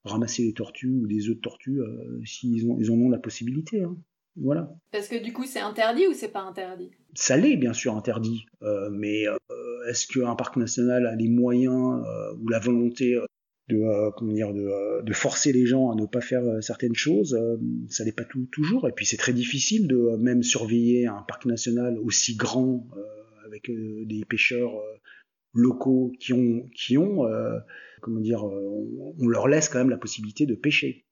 ramasser 0.04 0.44
des 0.44 0.52
tortues 0.52 0.92
ou 0.92 1.06
des 1.08 1.28
œufs 1.28 1.36
de 1.36 1.40
tortues 1.40 1.80
s'ils 2.24 2.66
ont 2.70 2.78
ils 2.78 2.90
en 2.90 2.94
ont 2.94 3.08
la 3.08 3.18
possibilité 3.18 3.82
hein. 3.82 3.96
voilà. 4.36 4.70
Parce 4.92 5.08
que 5.08 5.22
du 5.22 5.32
coup 5.32 5.44
c'est 5.44 5.60
interdit 5.60 6.06
ou 6.06 6.12
c'est 6.12 6.28
pas 6.28 6.42
interdit? 6.42 6.90
Ça 7.14 7.36
l'est 7.36 7.56
bien 7.56 7.72
sûr 7.72 7.96
interdit 7.96 8.46
mais 8.92 9.24
est-ce 9.88 10.06
qu'un 10.06 10.36
parc 10.36 10.56
national 10.56 11.06
a 11.06 11.16
les 11.16 11.28
moyens 11.28 12.04
ou 12.38 12.48
la 12.48 12.58
volonté 12.58 13.18
de 13.68 13.76
euh, 13.76 14.10
comment 14.16 14.32
dire 14.32 14.52
de, 14.52 14.60
euh, 14.60 15.02
de, 15.02 15.12
forcer 15.12 15.52
les 15.52 15.66
gens 15.66 15.90
à 15.90 15.94
ne 15.94 16.06
pas 16.06 16.20
faire 16.20 16.44
euh, 16.44 16.60
certaines 16.60 16.94
choses 16.94 17.38
ça 17.88 18.04
n'est 18.04 18.12
pas 18.12 18.24
tout, 18.24 18.46
toujours. 18.52 18.88
Et 18.88 18.92
puis 18.92 19.06
c'est 19.06 19.16
très 19.16 19.32
difficile 19.32 19.88
de 19.88 20.16
même 20.18 20.42
surveiller 20.42 21.06
un 21.06 21.22
parc 21.26 21.46
national 21.46 21.98
aussi 21.98 22.36
grand 22.36 22.86
avec 23.44 23.70
des 23.70 24.24
pêcheurs 24.28 24.72
locaux 25.52 26.12
qui 26.18 26.32
ont 26.32 26.66
ont 26.96 27.28
comment 28.00 28.20
dire 28.20 28.44
on, 28.44 29.28
leur 29.28 29.48
laisse 29.48 29.68
quand 29.68 29.78
même 29.78 29.90
la 29.90 29.98
possibilité 29.98 30.46
de 30.46 30.54
pêcher 30.54 31.06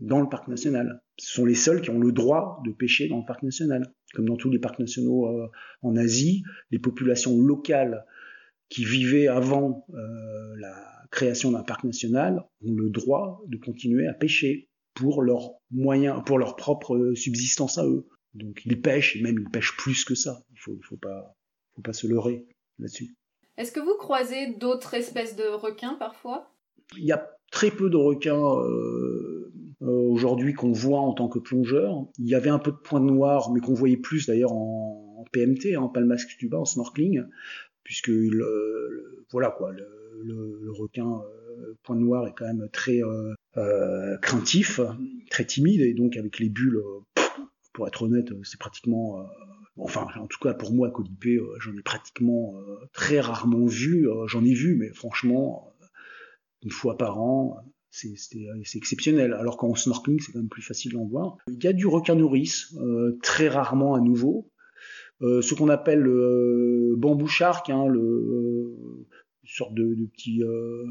dans 0.00 0.20
le 0.20 0.28
parc 0.28 0.48
national 0.48 1.02
ce 1.18 1.34
sont 1.34 1.44
les 1.44 1.54
seuls 1.54 1.80
qui 1.80 1.90
ont 1.90 2.00
le 2.00 2.12
droit 2.12 2.60
de 2.64 2.72
pêcher 2.72 3.08
dans 3.08 3.18
le 3.18 3.26
parc 3.26 3.42
national 3.42 3.92
comme 4.14 4.26
dans 4.26 4.36
tous 4.36 4.50
les 4.50 4.58
parcs 4.58 4.78
nationaux 4.78 5.28
en 5.82 5.96
Asie 5.96 6.42
les 6.70 6.78
populations 6.78 7.38
locales 7.40 8.04
qui 8.68 8.84
vivaient 8.84 9.28
avant 9.28 9.86
la 10.56 10.94
création 11.14 11.52
d'un 11.52 11.62
parc 11.62 11.84
national 11.84 12.42
ont 12.66 12.74
le 12.74 12.90
droit 12.90 13.42
de 13.46 13.56
continuer 13.56 14.06
à 14.06 14.14
pêcher 14.14 14.68
pour 14.94 15.22
leurs 15.22 15.52
moyens, 15.70 16.22
pour 16.26 16.38
leur 16.38 16.56
propre 16.56 17.12
subsistance 17.14 17.78
à 17.78 17.86
eux. 17.86 18.06
Donc 18.34 18.62
ils 18.64 18.80
pêchent 18.80 19.16
et 19.16 19.22
même 19.22 19.38
ils 19.38 19.50
pêchent 19.50 19.76
plus 19.76 20.04
que 20.04 20.14
ça. 20.14 20.42
Il 20.52 20.58
faut, 20.58 20.78
faut 20.82 20.96
pas, 20.96 21.36
faut 21.74 21.82
pas 21.82 21.92
se 21.92 22.06
leurrer 22.06 22.46
là-dessus. 22.78 23.14
Est-ce 23.56 23.72
que 23.72 23.80
vous 23.80 23.96
croisez 23.98 24.54
d'autres 24.54 24.94
espèces 24.94 25.36
de 25.36 25.44
requins 25.44 25.94
parfois? 25.94 26.50
Il 26.96 27.04
y 27.04 27.12
a 27.12 27.30
très 27.50 27.70
peu 27.70 27.88
de 27.88 27.96
requins 27.96 28.58
euh, 28.58 29.52
euh, 29.82 29.86
aujourd'hui 29.86 30.54
qu'on 30.54 30.72
voit 30.72 31.00
en 31.00 31.12
tant 31.12 31.28
que 31.28 31.38
plongeur. 31.38 32.06
Il 32.18 32.26
y 32.26 32.34
avait 32.34 32.50
un 32.50 32.58
peu 32.58 32.70
de 32.70 32.76
points 32.76 33.00
noirs, 33.00 33.52
mais 33.52 33.60
qu'on 33.60 33.74
voyait 33.74 33.96
plus 33.96 34.26
d'ailleurs 34.26 34.52
en, 34.52 35.24
PMT, 35.32 35.76
en 35.76 35.88
palmasque 35.88 36.36
tuba, 36.38 36.58
en 36.58 36.64
snorkeling, 36.64 37.24
puisque 37.82 38.10
euh, 38.10 39.24
voilà 39.30 39.50
quoi. 39.50 39.72
Le, 39.72 40.58
le, 40.60 40.70
requin 40.70 41.20
euh, 41.58 41.74
point 41.82 41.96
noir 41.96 42.26
est 42.28 42.34
quand 42.36 42.46
même 42.46 42.68
très 42.72 43.00
craintif, 44.22 44.80
très 45.30 45.44
timide, 45.44 45.80
et 45.80 45.92
donc 45.92 46.16
avec 46.16 46.38
les 46.38 46.48
bulles, 46.48 46.80
pour 47.72 47.86
être 47.88 48.02
honnête, 48.02 48.28
c'est 48.44 48.58
pratiquement 48.58 49.26
enfin 49.76 50.06
en 50.20 50.26
tout 50.26 50.38
cas 50.40 50.54
pour 50.54 50.72
moi 50.72 50.90
Colipé 50.90 51.40
j'en 51.58 51.76
ai 51.76 51.82
pratiquement 51.82 52.54
très 52.92 53.20
rarement 53.20 53.66
vu 53.66 54.06
j'en 54.26 54.44
ai 54.44 54.54
vu 54.54 54.76
mais 54.76 54.90
franchement 54.90 55.72
une 56.62 56.70
fois 56.70 56.96
par 56.96 57.20
an 57.20 57.58
c'est 57.90 58.74
exceptionnel. 58.74 59.34
Alors 59.34 59.56
qu'en 59.56 59.74
snorkeling 59.74 60.20
c'est 60.20 60.32
quand 60.32 60.40
même 60.40 60.48
plus 60.48 60.62
facile 60.62 60.92
d'en 60.92 61.04
voir. 61.04 61.36
Il 61.48 61.62
y 61.62 61.68
a 61.68 61.72
du 61.72 61.86
requin 61.86 62.16
nourrice 62.16 62.74
très 63.22 63.48
rarement 63.48 63.94
à 63.94 64.00
nouveau. 64.00 64.50
Ce 65.20 65.54
qu'on 65.54 65.68
appelle 65.68 66.00
le 66.00 66.94
bambou 66.96 67.28
shark 67.28 67.70
hein, 67.70 67.86
le 67.86 68.74
une 69.44 69.50
sorte 69.50 69.74
de, 69.74 69.94
petit 70.06 70.42
euh, 70.42 70.86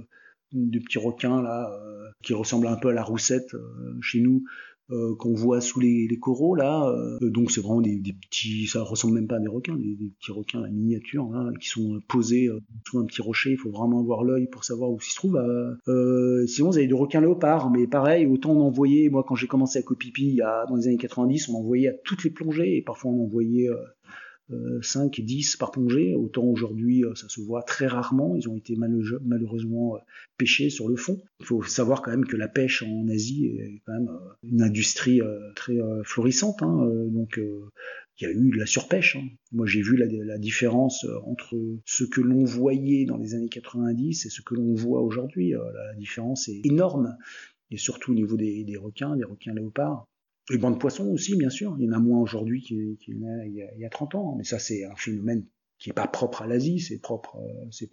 requins 0.96 1.42
là 1.42 1.72
euh, 1.72 2.10
qui 2.22 2.34
ressemblent 2.34 2.68
un 2.68 2.78
peu 2.78 2.90
à 2.90 2.94
la 2.94 3.04
roussette 3.04 3.54
euh, 3.54 3.98
chez 4.02 4.22
nous 4.22 4.44
qu'on 4.90 5.34
voit 5.34 5.62
sous 5.62 5.80
les, 5.80 6.08
coraux 6.22 6.56
là 6.56 6.94
donc 7.22 7.52
c'est 7.52 7.62
vraiment 7.62 7.82
des, 7.82 8.16
petits 8.30 8.68
ça 8.68 8.84
ressemble 8.84 9.16
même 9.16 9.28
pas 9.28 9.38
à 9.38 9.40
des 9.40 9.48
requins 9.48 9.76
des, 9.76 10.12
petits 10.20 10.32
requins 10.32 10.62
à 10.62 10.68
miniature 10.68 11.30
là, 11.32 11.52
qui 11.60 11.70
sont 11.70 12.02
posés 12.08 12.50
sous 12.88 13.00
un 13.00 13.06
petit 13.06 13.22
rocher 13.22 13.52
il 13.52 13.58
faut 13.58 13.72
vraiment 13.72 14.00
avoir 14.00 14.24
l'œil 14.24 14.48
pour 14.48 14.64
savoir 14.64 14.92
où 14.92 15.00
s'ils 15.00 15.14
se 15.14 15.16
trouvent 15.16 15.38
euh, 15.88 16.46
sinon 16.48 16.70
vous 16.70 16.78
avez 16.78 16.88
des 16.88 16.94
requins 16.94 17.22
léopards 17.22 17.72
mais 17.72 17.88
pareil 17.88 18.26
autant 18.26 18.52
on 18.52 18.62
en 18.62 18.70
voyait 18.70 19.10
moi 19.10 19.24
quand 19.28 19.36
j'ai 19.36 19.48
commencé 19.48 19.80
à 19.80 19.82
Copipi 19.82 20.40
dans 20.68 20.76
les 20.76 20.88
années 20.88 20.98
90 20.98 21.50
on 21.50 21.56
en 21.56 21.64
voyait 21.64 21.90
à 21.90 21.94
toutes 22.04 22.24
les 22.24 22.30
plongées 22.30 22.78
et 22.78 22.82
parfois 22.82 23.12
on 23.12 23.24
en 23.24 23.28
voyait 23.28 23.70
5 24.82 25.20
et 25.20 25.22
10 25.22 25.58
par 25.58 25.72
plongée. 25.72 26.16
Autant 26.16 26.44
aujourd'hui, 26.44 27.04
euh, 27.04 27.16
ça 27.16 27.30
se 27.30 27.42
voit 27.42 27.64
très 27.64 27.88
rarement. 27.88 28.36
Ils 28.36 28.50
ont 28.50 28.56
été 28.56 28.76
malheureusement 28.76 29.96
euh, 29.96 30.00
pêchés 30.38 30.70
sur 30.70 30.88
le 30.88 30.96
fond. 30.96 31.22
Il 31.40 31.46
faut 31.46 31.64
savoir 31.64 32.02
quand 32.02 32.12
même 32.12 32.26
que 32.26 32.38
la 32.38 32.48
pêche 32.48 32.84
en 32.84 33.08
Asie 33.08 33.46
est 33.46 33.82
quand 33.86 33.94
même 33.94 34.10
euh, 34.10 34.34
une 34.44 34.62
industrie 34.62 35.22
très 35.56 35.78
florissante. 36.04 36.62
Hein. 36.62 36.90
Donc 37.08 37.40
il 37.40 38.24
y 38.24 38.26
a 38.26 38.32
eu 38.32 38.52
de 38.52 38.58
la 38.58 38.66
surpêche. 38.66 39.16
Hein. 39.16 39.28
Moi, 39.52 39.66
j'ai 39.66 39.82
vu 39.82 39.96
la, 39.96 40.38
différence 40.38 41.06
entre 41.26 41.56
ce 41.86 42.04
que 42.04 42.22
l'on 42.22 42.44
voyait 42.44 43.06
dans 43.06 43.18
les 43.18 43.36
années 43.36 43.50
90 43.50 44.26
et 44.26 44.30
ce 44.30 44.42
que 44.42 44.56
l'on 44.56 44.74
voit 44.74 45.02
aujourd'hui. 45.02 45.52
La 45.52 45.96
différence 45.96 46.50
est 46.50 46.66
énorme. 46.66 47.16
Et 47.72 47.78
surtout 47.78 48.12
au 48.12 48.16
niveau 48.16 48.38
des, 48.38 48.64
des 48.64 48.78
requins, 48.78 49.16
des 49.16 49.24
requins 49.24 49.54
léopards. 49.54 50.08
Les 50.50 50.58
bancs 50.58 50.74
de 50.74 50.80
poissons 50.80 51.08
aussi, 51.08 51.38
bien 51.38 51.50
sûr. 51.50 51.76
Il 51.80 51.86
y 51.86 51.90
en 51.90 51.94
a 51.94 52.00
moins 52.00 52.20
aujourd'hui 52.20 52.62
qu'il 52.62 52.98
y 53.08 53.24
en 53.24 53.28
a 53.28 53.46
il 53.46 53.80
y 53.80 53.86
a, 53.86 53.90
30 53.90 54.16
ans. 54.16 54.36
Mais 54.38 54.44
ça, 54.44 54.60
c'est 54.60 54.84
un 54.86 54.96
phénomène 54.96 55.46
qui 55.80 55.90
n'est 55.90 55.94
pas 55.94 56.08
propre 56.08 56.42
à 56.42 56.48
l'Asie, 56.48 56.80
c'est 56.80 57.00
propre, 57.00 57.38
euh, 57.38 57.66
c'est 57.72 57.90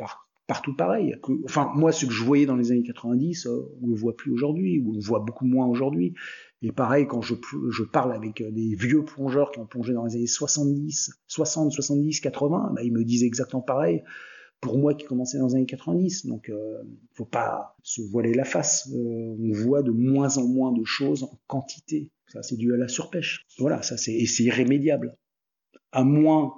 partout 0.46 0.74
pareil. 0.76 1.14
enfin, 1.44 1.72
moi, 1.74 1.92
ce 1.92 2.06
que 2.06 2.12
je 2.12 2.24
voyais 2.24 2.46
dans 2.46 2.56
les 2.56 2.72
années 2.72 2.82
90, 2.82 3.46
euh, 3.46 3.78
on 3.82 3.88
le 3.88 3.94
voit 3.94 4.16
plus 4.16 4.32
aujourd'hui, 4.32 4.80
ou 4.80 4.90
on 4.90 4.94
le 4.94 5.00
voit 5.00 5.20
beaucoup 5.20 5.46
moins 5.46 5.66
aujourd'hui. 5.66 6.14
Et 6.62 6.72
pareil, 6.72 7.06
quand 7.06 7.22
je, 7.22 7.34
parle 7.84 8.12
avec 8.12 8.40
euh, 8.40 8.50
des 8.50 8.74
vieux 8.74 9.04
plongeurs 9.04 9.50
qui 9.52 9.60
ont 9.60 9.66
plongé 9.66 9.92
dans 9.92 10.04
les 10.04 10.16
années 10.16 10.26
70, 10.26 11.12
60, 11.26 11.72
70, 11.72 12.20
80, 12.20 12.72
bah, 12.74 12.82
ils 12.82 12.92
me 12.92 13.04
disent 13.04 13.24
exactement 13.24 13.62
pareil 13.62 14.02
pour 14.60 14.78
moi 14.78 14.94
qui 14.94 15.04
commençais 15.04 15.38
dans 15.38 15.48
les 15.48 15.54
années 15.54 15.66
90. 15.66 16.26
Donc, 16.26 16.48
euh, 16.48 16.82
faut 17.14 17.24
pas 17.24 17.76
se 17.82 18.02
voiler 18.02 18.34
la 18.34 18.44
face. 18.44 18.88
on 18.92 19.52
voit 19.52 19.82
de 19.82 19.90
moins 19.90 20.38
en 20.38 20.46
moins 20.46 20.72
de 20.72 20.84
choses 20.84 21.24
en 21.24 21.38
quantité. 21.46 22.10
Ça, 22.28 22.42
c'est 22.42 22.56
dû 22.56 22.72
à 22.74 22.76
la 22.76 22.88
surpêche. 22.88 23.44
Voilà, 23.58 23.82
ça, 23.82 23.96
c'est, 23.96 24.14
et 24.14 24.26
c'est 24.26 24.44
irrémédiable. 24.44 25.16
À 25.92 26.04
moins 26.04 26.54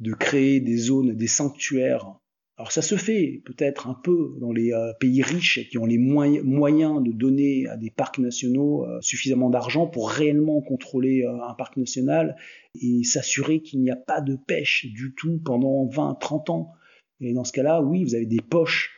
de 0.00 0.12
créer 0.12 0.60
des 0.60 0.76
zones, 0.76 1.14
des 1.14 1.26
sanctuaires. 1.26 2.18
Alors 2.56 2.70
ça 2.70 2.82
se 2.82 2.94
fait 2.94 3.42
peut-être 3.44 3.88
un 3.88 3.94
peu 3.94 4.36
dans 4.40 4.52
les 4.52 4.72
euh, 4.72 4.92
pays 5.00 5.22
riches 5.22 5.68
qui 5.68 5.76
ont 5.76 5.86
les 5.86 5.98
moyens 5.98 7.02
de 7.02 7.10
donner 7.10 7.66
à 7.66 7.76
des 7.76 7.90
parcs 7.90 8.18
nationaux 8.18 8.86
euh, 8.86 9.00
suffisamment 9.00 9.50
d'argent 9.50 9.88
pour 9.88 10.08
réellement 10.08 10.60
contrôler 10.60 11.24
euh, 11.24 11.42
un 11.48 11.54
parc 11.54 11.76
national 11.76 12.36
et 12.80 13.02
s'assurer 13.02 13.60
qu'il 13.60 13.80
n'y 13.80 13.90
a 13.90 13.96
pas 13.96 14.20
de 14.20 14.36
pêche 14.36 14.86
du 14.86 15.14
tout 15.16 15.40
pendant 15.44 15.86
20, 15.86 16.14
30 16.20 16.50
ans. 16.50 16.72
Et 17.20 17.32
dans 17.32 17.44
ce 17.44 17.52
cas-là, 17.52 17.80
oui, 17.80 18.04
vous 18.04 18.14
avez 18.14 18.26
des 18.26 18.40
poches 18.40 18.92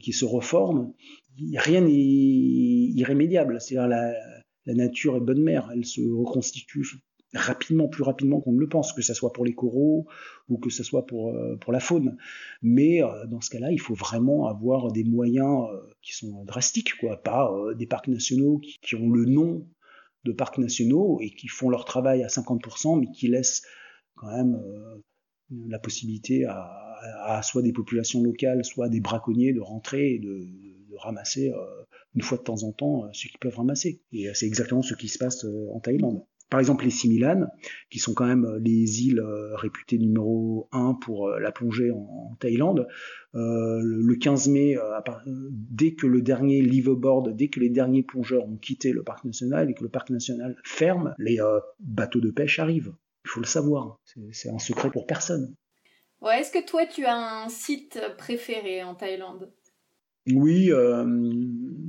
qui 0.00 0.12
se 0.12 0.24
reforment. 0.24 0.92
Rien 1.56 1.80
n'est 1.80 1.92
irrémédiable. 1.92 3.60
C'est-à-dire 3.60 3.88
la, 3.88 4.14
la 4.66 4.74
nature 4.74 5.16
est 5.16 5.20
bonne 5.20 5.42
mère, 5.42 5.70
elle 5.72 5.84
se 5.84 6.00
reconstitue 6.00 6.84
rapidement, 7.34 7.88
plus 7.88 8.02
rapidement 8.02 8.40
qu'on 8.40 8.52
ne 8.52 8.60
le 8.60 8.68
pense, 8.68 8.92
que 8.92 9.02
ce 9.02 9.14
soit 9.14 9.32
pour 9.32 9.44
les 9.44 9.54
coraux 9.54 10.06
ou 10.48 10.58
que 10.58 10.70
ce 10.70 10.82
soit 10.82 11.06
pour, 11.06 11.30
euh, 11.30 11.56
pour 11.56 11.72
la 11.72 11.80
faune. 11.80 12.16
Mais 12.60 13.02
euh, 13.02 13.26
dans 13.26 13.40
ce 13.40 13.50
cas-là, 13.50 13.72
il 13.72 13.80
faut 13.80 13.94
vraiment 13.94 14.46
avoir 14.46 14.92
des 14.92 15.04
moyens 15.04 15.68
euh, 15.70 15.80
qui 16.02 16.12
sont 16.14 16.44
drastiques, 16.44 16.94
quoi, 17.00 17.22
pas 17.22 17.50
des 17.76 17.86
parcs 17.86 18.08
nationaux 18.08 18.60
qui, 18.82 18.94
ont 18.94 19.10
le 19.10 19.24
nom 19.24 19.66
de 20.24 20.32
parcs 20.32 20.58
nationaux 20.58 21.18
et 21.20 21.30
qui 21.30 21.48
font 21.48 21.70
leur 21.70 21.84
travail 21.84 22.22
à 22.22 22.28
50%, 22.28 23.00
mais 23.00 23.10
qui 23.10 23.28
laissent 23.28 23.62
quand 24.14 24.28
même 24.28 24.60
la 25.50 25.78
possibilité 25.78 26.44
à, 26.44 27.40
soit 27.42 27.62
des 27.62 27.72
populations 27.72 28.22
locales, 28.22 28.64
soit 28.64 28.88
des 28.88 29.00
braconniers 29.00 29.52
de 29.52 29.60
rentrer 29.60 30.14
et 30.14 30.18
de, 30.18 30.46
ramasser 30.98 31.50
une 32.14 32.22
fois 32.22 32.38
de 32.38 32.44
temps 32.44 32.62
en 32.62 32.70
temps 32.70 33.12
ce 33.12 33.26
qu'ils 33.26 33.38
peuvent 33.40 33.56
ramasser. 33.56 34.02
Et 34.12 34.28
c'est 34.34 34.46
exactement 34.46 34.82
ce 34.82 34.94
qui 34.94 35.08
se 35.08 35.18
passe 35.18 35.44
en 35.72 35.80
Thaïlande. 35.80 36.22
Par 36.52 36.60
exemple, 36.60 36.84
les 36.84 36.90
Similanes, 36.90 37.48
qui 37.90 37.98
sont 37.98 38.12
quand 38.12 38.26
même 38.26 38.46
les 38.60 39.06
îles 39.06 39.22
réputées 39.54 39.96
numéro 39.96 40.68
1 40.70 40.98
pour 41.00 41.30
la 41.30 41.50
plongée 41.50 41.90
en, 41.90 42.36
Thaïlande, 42.38 42.86
le 43.32 44.14
15 44.14 44.48
mai, 44.48 44.76
dès 45.50 45.94
que 45.94 46.06
le 46.06 46.20
dernier 46.20 46.60
liveaboard, 46.60 47.34
dès 47.34 47.48
que 47.48 47.58
les 47.58 47.70
derniers 47.70 48.02
plongeurs 48.02 48.46
ont 48.46 48.58
quitté 48.58 48.92
le 48.92 49.02
parc 49.02 49.24
national 49.24 49.70
et 49.70 49.74
que 49.74 49.82
le 49.82 49.88
parc 49.88 50.10
national 50.10 50.56
ferme, 50.62 51.14
les 51.18 51.38
bateaux 51.80 52.20
de 52.20 52.30
pêche 52.30 52.58
arrivent. 52.58 52.92
Il 53.24 53.28
faut 53.28 53.40
le 53.40 53.46
savoir. 53.46 54.00
C'est 54.32 54.50
un 54.50 54.58
secret 54.58 54.90
pour 54.90 55.06
personne. 55.06 55.54
Ouais, 56.20 56.40
Est-ce 56.40 56.52
que 56.52 56.64
toi, 56.64 56.86
tu 56.86 57.04
as 57.04 57.16
un 57.16 57.48
site 57.48 58.00
préféré 58.16 58.82
en 58.82 58.94
Thaïlande? 58.94 59.52
Oui, 60.32 60.70
euh, 60.70 61.04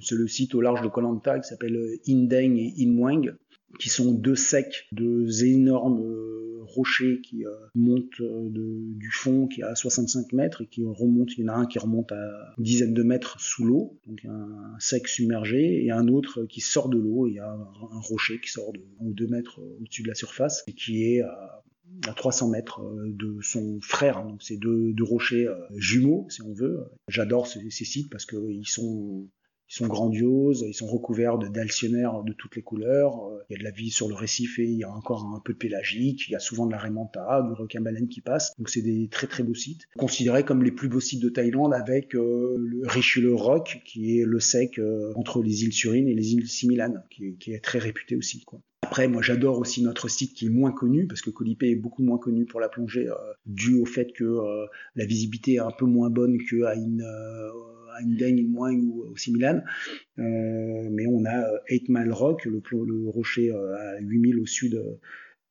c'est 0.01 0.15
le 0.15 0.27
site 0.27 0.55
au 0.55 0.61
large 0.61 0.81
de 0.81 0.87
Koh 0.87 1.01
Lanta 1.01 1.39
qui 1.39 1.47
s'appelle 1.47 1.77
Indeng 2.07 2.57
et 2.57 2.73
Inmuang, 2.77 3.35
qui 3.79 3.89
sont 3.89 4.11
deux 4.11 4.35
secs, 4.35 4.87
deux 4.91 5.45
énormes 5.45 6.01
rochers 6.65 7.21
qui 7.21 7.45
euh, 7.45 7.51
montent 7.75 8.21
du 8.21 9.09
fond 9.11 9.47
qui 9.47 9.61
est 9.61 9.65
à 9.65 9.75
65 9.75 10.33
mètres 10.33 10.61
et 10.61 10.67
qui 10.67 10.83
remontent. 10.83 11.33
Il 11.37 11.45
y 11.45 11.49
en 11.49 11.53
a 11.53 11.55
un 11.55 11.65
qui 11.65 11.79
remonte 11.79 12.11
à 12.11 12.53
une 12.57 12.63
dizaine 12.63 12.93
de 12.93 13.03
mètres 13.03 13.39
sous 13.39 13.65
l'eau, 13.65 13.99
donc 14.07 14.23
un, 14.25 14.75
sec 14.79 15.07
submergé, 15.07 15.85
et 15.85 15.91
un 15.91 16.07
autre 16.07 16.45
qui 16.45 16.61
sort 16.61 16.89
de 16.89 16.97
l'eau. 16.97 17.27
Il 17.27 17.35
y 17.35 17.39
a 17.39 17.51
un, 17.51 17.99
rocher 18.01 18.39
qui 18.39 18.49
sort 18.49 18.73
de 18.73 18.79
1 19.01 19.05
ou 19.05 19.13
2 19.13 19.27
mètres 19.27 19.59
au-dessus 19.79 20.03
de 20.03 20.07
la 20.07 20.15
surface 20.15 20.63
et 20.67 20.73
qui 20.73 21.03
est 21.03 21.21
à 21.21 21.63
à 22.07 22.13
300 22.13 22.49
mètres 22.49 22.81
euh, 22.81 23.11
de 23.13 23.39
son 23.41 23.79
frère. 23.81 24.17
Hein. 24.17 24.29
donc 24.29 24.43
c'est 24.43 24.57
deux, 24.57 24.93
rochers 25.01 25.47
euh, 25.47 25.55
jumeaux, 25.75 26.25
si 26.29 26.41
on 26.41 26.53
veut. 26.53 26.83
J'adore 27.07 27.47
ces, 27.47 27.69
sites 27.69 28.09
parce 28.09 28.25
qu'ils 28.25 28.67
sont 28.67 29.27
ils 29.73 29.77
sont 29.77 29.87
grandioses, 29.87 30.63
ils 30.67 30.73
sont 30.73 30.85
recouverts 30.85 31.39
d'alcionnaires 31.39 32.21
de 32.21 32.31
toutes 32.31 32.55
les 32.55 32.61
couleurs. 32.61 33.25
Euh, 33.25 33.43
il 33.49 33.53
y 33.53 33.55
a 33.55 33.59
de 33.59 33.63
la 33.63 33.71
vie 33.71 33.89
sur 33.89 34.07
le 34.07 34.13
récif 34.13 34.59
et 34.59 34.65
il 34.65 34.77
y 34.77 34.83
a 34.83 34.91
encore 34.91 35.25
un 35.25 35.39
peu 35.39 35.53
de 35.53 35.57
pélagique. 35.57 36.27
Il 36.27 36.33
y 36.33 36.35
a 36.35 36.39
souvent 36.39 36.67
de 36.67 36.71
la 36.71 36.77
raimanta, 36.77 37.41
du 37.41 37.53
requin-baleine 37.53 38.07
qui 38.07 38.21
passe. 38.21 38.53
Donc 38.59 38.69
c'est 38.69 38.83
des 38.83 39.07
très 39.07 39.25
très 39.25 39.41
beaux 39.41 39.55
sites. 39.55 39.87
Considérés 39.97 40.43
comme 40.43 40.63
les 40.63 40.71
plus 40.71 40.89
beaux 40.89 40.99
sites 40.99 41.23
de 41.23 41.29
Thaïlande 41.29 41.73
avec 41.73 42.13
le 42.13 42.83
Richelieu 42.83 43.33
Rock 43.33 43.81
qui 43.83 44.19
est 44.19 44.25
le 44.25 44.39
sec 44.39 44.79
entre 45.15 45.41
les 45.41 45.63
îles 45.63 45.73
Surines 45.73 46.07
et 46.07 46.13
les 46.13 46.33
îles 46.33 46.47
Similan 46.47 46.93
qui, 47.09 47.35
qui 47.37 47.53
est 47.53 47.63
très 47.63 47.79
réputé 47.79 48.15
aussi. 48.15 48.43
Quoi. 48.43 48.59
Après, 48.93 49.07
moi, 49.07 49.23
j'adore 49.23 49.57
aussi 49.57 49.81
notre 49.81 50.07
site 50.07 50.35
qui 50.35 50.45
est 50.45 50.49
moins 50.49 50.71
connu 50.71 51.07
parce 51.07 51.21
que 51.21 51.31
Colipé 51.31 51.71
est 51.71 51.75
beaucoup 51.75 52.03
moins 52.03 52.19
connu 52.19 52.45
pour 52.45 52.59
la 52.59 52.69
plongée 52.69 53.09
euh, 53.09 53.15
dû 53.47 53.73
au 53.73 53.85
fait 53.85 54.13
que 54.13 54.23
euh, 54.23 54.67
la 54.95 55.07
visibilité 55.07 55.53
est 55.53 55.59
un 55.59 55.71
peu 55.71 55.87
moins 55.87 56.11
bonne 56.11 56.37
qu'à 56.37 56.75
une 56.75 57.01
euh, 57.01 57.49
à 57.97 58.01
une 58.03 58.51
moins 58.51 58.71
ou 58.71 59.05
aussi 59.11 59.33
Milan. 59.33 59.63
mais 60.17 61.07
on 61.07 61.25
a 61.25 61.43
8 61.71 61.89
Mile 61.89 62.11
Rock, 62.11 62.45
le, 62.45 62.61
le 62.85 63.09
rocher 63.09 63.49
à 63.51 63.99
8000 63.99 64.39
au 64.39 64.45
sud 64.45 64.79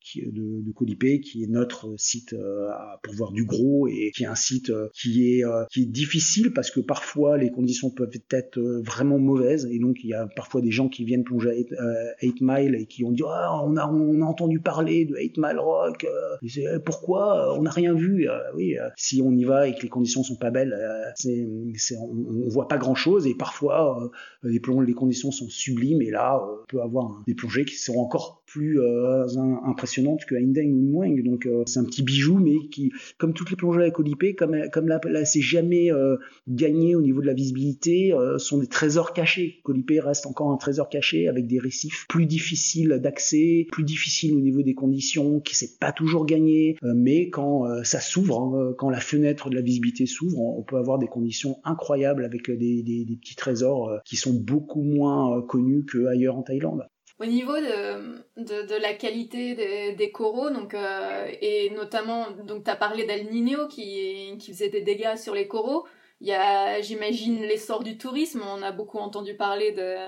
qui, 0.05 0.23
de, 0.23 0.63
de 0.63 0.73
Colipé, 0.73 1.21
qui 1.21 1.45
est 1.45 1.47
notre 1.47 1.95
site 1.97 2.33
euh, 2.33 2.69
pour 3.03 3.15
voir 3.15 3.33
du 3.33 3.45
gros 3.45 3.87
et 3.89 4.11
qui 4.15 4.25
est 4.25 4.27
un 4.27 4.35
site 4.35 4.71
euh, 4.71 4.89
qui 4.95 5.39
est 5.39 5.45
euh, 5.45 5.65
qui 5.71 5.83
est 5.83 5.87
difficile 5.87 6.53
parce 6.53 6.71
que 6.71 6.81
parfois 6.81 7.39
les 7.39 7.51
conditions 7.51 7.91
peuvent 7.91 8.11
être 8.31 8.59
vraiment 8.85 9.19
mauvaises 9.19 9.67
et 9.71 9.79
donc 9.79 9.99
il 10.03 10.11
y 10.11 10.15
a 10.15 10.27
parfois 10.27 10.61
des 10.61 10.71
gens 10.71 10.89
qui 10.89 11.05
viennent 11.05 11.25
plonger 11.25 11.67
à 11.79 12.25
8 12.25 12.37
Mile 12.41 12.75
et 12.75 12.87
qui 12.87 13.05
ont 13.05 13.13
dit 13.13 13.23
ah, 13.27 13.61
on 13.65 13.77
a 13.77 13.87
on 13.89 14.23
a 14.23 14.25
entendu 14.25 14.61
parler 14.61 15.05
de 15.05 15.17
8 15.17 15.39
Mile 15.39 15.59
Rock 15.59 16.07
eh, 16.43 16.79
pourquoi 16.85 17.59
on 17.59 17.63
n'a 17.63 17.71
rien 17.71 17.95
vu 17.95 18.29
oui 18.55 18.77
si 18.97 19.23
on 19.23 19.33
y 19.33 19.45
va 19.45 19.69
et 19.69 19.75
que 19.75 19.83
les 19.83 19.89
conditions 19.89 20.23
sont 20.23 20.37
pas 20.37 20.51
belles 20.51 20.77
on, 21.25 21.73
on, 22.01 22.49
voit 22.49 22.69
pas 22.69 22.79
grand 22.79 22.95
chose 22.95 23.27
et 23.27 23.35
parfois 23.35 24.11
les 24.43 24.61
les 24.87 24.95
conditions 24.95 25.31
sont 25.31 25.49
sublimes 25.49 26.03
et 26.03 26.11
là 26.11 26.43
on 26.43 26.67
peut 26.67 26.81
avoir 26.81 27.23
des 27.27 27.35
plongées 27.35 27.65
qui 27.65 27.77
seront 27.77 28.01
encore 28.01 28.42
plus 28.53 28.81
euh, 28.81 29.27
impressionnante 29.65 30.25
que 30.27 30.35
Hindeng 30.35 30.73
ou 30.73 30.83
Mweng. 30.83 31.23
Donc 31.23 31.47
euh, 31.47 31.63
c'est 31.67 31.81
un 31.81 31.85
petit 31.85 32.03
bijou, 32.03 32.39
mais 32.39 32.69
qui, 32.71 32.93
comme 33.19 33.33
toutes 33.33 33.51
les 33.51 33.57
plongées 33.57 33.85
à 33.85 33.91
colipé, 33.91 34.35
comme, 34.35 34.57
comme 34.71 34.89
là, 34.89 35.01
là 35.05 35.25
c'est 35.25 35.41
jamais 35.41 35.91
euh, 35.91 36.17
gagné 36.49 36.95
au 36.95 37.01
niveau 37.01 37.23
de 37.23 37.27
la 37.27 37.33
visibilité, 37.33 38.15
sont 38.37 38.59
des 38.59 38.67
trésors 38.67 39.13
cachés. 39.13 39.61
Colipé 39.65 40.01
reste 40.01 40.27
encore 40.27 40.51
un 40.51 40.57
trésor 40.57 40.89
caché 40.89 41.29
avec 41.29 41.47
des 41.47 41.59
récifs 41.59 42.07
plus 42.09 42.27
difficiles 42.27 43.01
d'accès, 43.03 43.67
plus 43.71 43.85
difficiles 43.85 44.35
au 44.35 44.41
niveau 44.41 44.63
des 44.63 44.75
conditions, 44.75 45.41
qui 45.41 45.57
c'est 45.57 45.79
pas 45.79 45.93
toujours 45.93 46.27
gagné, 46.27 46.77
mais 46.83 47.31
quand 47.31 47.85
ça 47.85 48.01
s'ouvre, 48.01 48.41
hein, 48.41 48.75
quand 48.77 48.91
la 48.91 49.01
fenêtre 49.01 49.51
de 49.51 49.55
la 49.55 49.63
visibilité 49.63 50.07
s'ouvre, 50.07 50.41
on, 50.41 50.63
peut 50.63 50.77
avoir 50.77 50.99
des 50.99 51.07
conditions 51.07 51.59
incroyables 51.65 52.25
avec 52.25 52.51
des, 52.51 52.83
des, 52.83 53.05
des 53.05 53.17
petits 53.17 53.37
trésors 53.37 54.01
qui 54.05 54.17
sont 54.17 54.35
beaucoup 54.35 54.83
moins 54.83 55.43
connus 55.43 55.85
qu'ailleurs 55.85 56.37
en 56.37 56.43
Thaïlande. 56.43 56.87
Au 57.23 57.27
niveau 57.27 57.55
de, 57.55 58.67
de, 58.67 58.83
la 58.83 58.95
qualité 58.95 59.55
des, 59.95 60.11
coraux, 60.11 60.51
donc, 60.51 60.75
euh, 60.75 61.29
et 61.41 61.71
notamment, 61.71 62.27
tu 62.35 62.69
as 62.71 62.75
parlé 62.75 63.05
d'El 63.05 63.29
Niño 63.31 63.69
qui, 63.69 64.37
qui 64.41 64.53
faisait 64.53 64.71
des 64.71 64.81
dégâts 64.81 65.15
sur 65.17 65.33
les 65.33 65.47
coraux. 65.47 65.85
Il 66.21 66.27
y 66.27 66.33
a, 66.33 66.81
j'imagine, 66.81 67.41
l'essor 67.43 67.85
du 67.85 67.97
tourisme. 67.97 68.41
On 68.45 68.61
a 68.63 68.73
beaucoup 68.73 68.99
entendu 68.99 69.35
parler 69.35 69.71
de, 69.71 69.99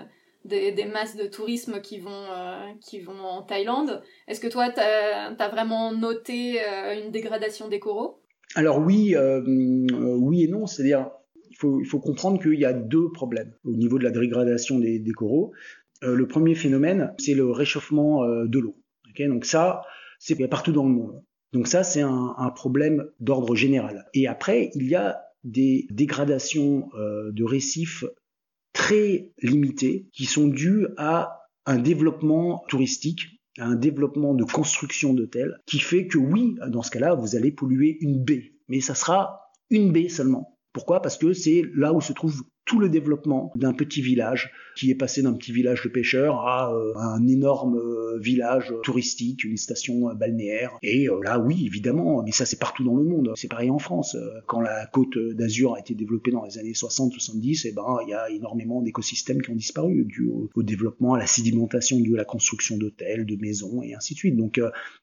des, 0.45 0.85
masses 0.87 1.15
de 1.15 1.27
tourisme 1.27 1.81
qui 1.81 2.01
vont, 2.01 2.11
euh, 2.11 2.73
qui 2.81 2.99
vont 2.99 3.21
en 3.21 3.43
Thaïlande. 3.43 4.03
Est-ce 4.27 4.41
que 4.41 4.49
toi, 4.49 4.71
tu 4.71 4.81
as, 4.81 5.49
vraiment 5.51 5.93
noté 5.93 6.61
euh, 6.63 7.01
une 7.01 7.13
dégradation 7.13 7.69
des 7.69 7.79
coraux? 7.79 8.19
Alors 8.57 8.81
oui, 8.81 9.15
oui 9.47 10.43
et 10.43 10.49
non. 10.49 10.67
C'est-à-dire, 10.67 11.11
il 11.49 11.57
faut, 11.57 11.79
il 11.79 11.87
faut 11.87 12.01
comprendre 12.01 12.43
qu'il 12.43 12.59
y 12.59 12.65
a 12.65 12.73
deux 12.73 13.13
problèmes 13.13 13.53
au 13.65 13.71
niveau 13.71 14.01
de 14.01 14.05
la 14.05 14.11
dégradation 14.11 14.81
des 14.81 15.13
coraux. 15.17 15.53
Euh, 16.03 16.15
le 16.15 16.27
premier 16.27 16.55
phénomène, 16.55 17.15
c'est 17.19 17.35
le 17.35 17.51
réchauffement 17.51 18.25
euh, 18.25 18.47
de 18.47 18.59
l'eau. 18.59 18.77
donc 19.19 19.45
ça, 19.45 19.83
c'est 20.19 20.37
partout 20.49 20.73
dans 20.73 20.85
le 20.85 20.95
monde. 20.95 21.23
Donc 21.53 21.69
ça, 21.69 21.85
c'est 21.85 22.01
un, 22.01 22.53
problème 22.55 23.07
d'ordre 23.21 23.55
général. 23.55 24.07
Et 24.13 24.27
après, 24.27 24.71
il 24.75 24.89
y 24.89 24.97
a 24.97 25.23
des 25.45 25.87
dégradations 25.91 26.89
euh, 26.95 27.31
de 27.31 27.45
récifs 27.45 28.05
très 28.73 29.31
limitées 29.41 30.09
qui 30.13 30.25
sont 30.25 30.49
dues 30.49 30.89
à 30.97 31.43
un 31.65 31.79
développement 31.79 32.65
touristique, 32.69 33.41
à 33.59 33.67
un 33.67 33.77
développement 33.77 34.35
de 34.35 34.43
construction 34.45 35.15
d'hôtels, 35.15 35.57
qui 35.67 35.79
fait 35.79 36.09
que 36.09 36.19
oui, 36.19 36.57
dans 36.69 36.83
ce 36.83 36.91
cas-là, 36.91 37.15
vous 37.15 37.37
allez 37.37 37.53
polluer 37.53 37.99
une 38.01 38.23
baie. 38.23 38.55
Mais 38.69 38.81
ça 38.81 38.97
sera 38.97 39.41
une 39.71 39.93
baie 39.93 40.09
seulement. 40.09 40.59
Pourquoi? 40.73 41.01
Parce 41.01 41.17
que 41.17 41.33
c'est 41.33 41.63
là 41.75 41.93
où 41.93 42.01
se 42.01 42.13
trouve 42.13 42.43
tout 42.65 42.79
le 42.79 42.89
développement 42.89 43.53
d'un 43.57 43.73
petit 43.73 44.01
village 44.01 44.53
qui 44.75 44.91
est 44.91 44.95
passé 44.95 45.23
d'un 45.23 45.35
petit 45.35 45.53
village 45.53 45.83
de 45.83 45.89
pêcheurs 45.89 46.47
à 46.47 46.73
euh, 46.73 46.95
un 46.97 47.27
énorme 47.27 47.77
euh, 47.77 48.19
village 48.19 48.75
touristique, 48.83 49.45
une 49.45 49.57
station 49.57 50.11
euh, 50.11 50.15
balnéaire. 50.15 50.77
Et 50.83 51.09
là, 51.23 51.39
oui, 51.39 51.65
évidemment, 51.67 52.23
mais 52.25 52.33
ça 52.33 52.47
c'est 52.47 52.59
partout 52.59 52.85
dans 52.85 52.97
le 52.97 53.05
monde. 53.05 53.33
C'est 53.37 53.49
pareil 53.49 53.71
en 53.71 53.79
France. 53.79 54.17
Quand 54.47 54.61
la 54.61 54.87
côte 54.87 55.19
d'Azur 55.19 55.75
a 55.75 55.81
été 55.81 55.95
développée 55.95 56.31
dans 56.31 56.45
les 56.45 56.59
années 56.59 56.73
60-70, 56.73 57.63
eh 57.67 57.73
ben 57.73 57.99
il 58.07 58.11
y 58.11 58.15
a 58.15 58.31
énormément 58.31 58.83
d'écosystèmes 58.83 59.43
qui 59.43 59.51
ont 59.51 59.57
disparu 59.57 60.05
dû 60.05 60.29
au, 60.55 60.63
développement, 60.63 61.15
à 61.15 61.19
la 61.19 61.27
sédimentation, 61.27 61.99
dû 62.01 62.15
à 62.15 62.19
la 62.19 62.25
construction 62.25 62.77
d'hôtels, 62.77 63.27
de 63.27 63.37
maisons 63.37 63.83
et 63.83 63.95
ainsi 63.95 64.15
de 64.15 64.19
suite. 64.19 64.37
Donc 64.37 64.61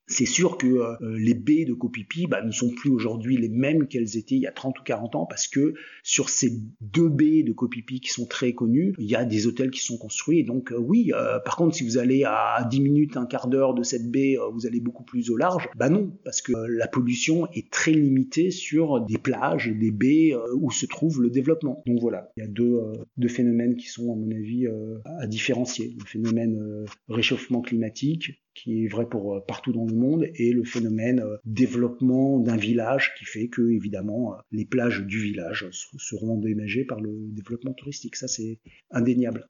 c'est 0.07 0.25
sûr 0.25 0.57
que 0.57 0.97
les 1.01 1.33
baies 1.33 1.65
de 1.65 1.73
Copipi 1.73 2.27
bah, 2.27 2.41
ne 2.43 2.51
sont 2.51 2.69
plus 2.69 2.89
aujourd'hui 2.89 3.37
les 3.37 3.49
mêmes 3.49 3.87
qu'elles 3.87 4.17
étaient 4.17 4.35
il 4.35 4.41
y 4.41 4.47
a 4.47 4.51
30 4.51 4.79
ou 4.79 4.83
40 4.83 5.15
ans 5.15 5.25
parce 5.25 5.47
que 5.47 5.73
sur 6.03 6.29
ces 6.29 6.51
deux 6.81 7.09
baies 7.09 7.43
de 7.43 7.50
de 7.51 7.55
Copipi 7.55 7.99
qui 7.99 8.09
sont 8.09 8.25
très 8.25 8.53
connus. 8.53 8.93
Il 8.97 9.09
y 9.09 9.15
a 9.15 9.25
des 9.25 9.47
hôtels 9.47 9.71
qui 9.71 9.81
sont 9.81 9.97
construits. 9.97 10.43
Donc, 10.43 10.71
euh, 10.71 10.77
oui, 10.77 11.11
euh, 11.13 11.39
par 11.39 11.55
contre, 11.55 11.75
si 11.75 11.83
vous 11.83 11.97
allez 11.97 12.23
à 12.23 12.65
10 12.69 12.81
minutes, 12.81 13.17
un 13.17 13.25
quart 13.25 13.47
d'heure 13.47 13.73
de 13.73 13.83
cette 13.83 14.09
baie, 14.09 14.37
euh, 14.37 14.49
vous 14.53 14.65
allez 14.65 14.79
beaucoup 14.79 15.03
plus 15.03 15.29
au 15.29 15.37
large. 15.37 15.69
Bah 15.75 15.89
non, 15.89 16.11
parce 16.23 16.41
que 16.41 16.53
la 16.53 16.87
pollution 16.87 17.47
est 17.53 17.69
très 17.69 17.91
limitée 17.91 18.51
sur 18.51 19.01
des 19.01 19.17
plages, 19.17 19.69
des 19.69 19.91
baies 19.91 20.33
où 20.55 20.71
se 20.71 20.85
trouve 20.85 21.21
le 21.21 21.29
développement. 21.29 21.83
Donc 21.85 21.99
voilà, 21.99 22.31
il 22.37 22.43
y 22.43 22.45
a 22.45 22.49
deux 22.49 23.27
phénomènes 23.27 23.75
qui 23.75 23.87
sont, 23.87 24.13
à 24.13 24.15
mon 24.15 24.31
avis, 24.31 24.67
à 25.05 25.27
différencier. 25.27 25.95
Le 25.99 26.05
phénomène 26.05 26.85
réchauffement 27.09 27.61
climatique 27.61 28.41
qui 28.53 28.85
est 28.85 28.87
vrai 28.87 29.07
pour 29.07 29.35
euh, 29.35 29.39
partout 29.39 29.71
dans 29.71 29.85
le 29.85 29.95
monde, 29.95 30.25
et 30.35 30.51
le 30.51 30.63
phénomène 30.63 31.19
euh, 31.19 31.37
développement 31.45 32.39
d'un 32.39 32.57
village 32.57 33.13
qui 33.17 33.25
fait 33.25 33.47
que, 33.47 33.69
évidemment, 33.71 34.33
euh, 34.33 34.37
les 34.51 34.65
plages 34.65 35.01
du 35.01 35.19
village 35.19 35.67
seront 35.71 36.33
endommagées 36.33 36.85
par 36.85 36.99
le 36.99 37.11
développement 37.29 37.73
touristique. 37.73 38.15
Ça, 38.15 38.27
c'est 38.27 38.59
indéniable. 38.91 39.47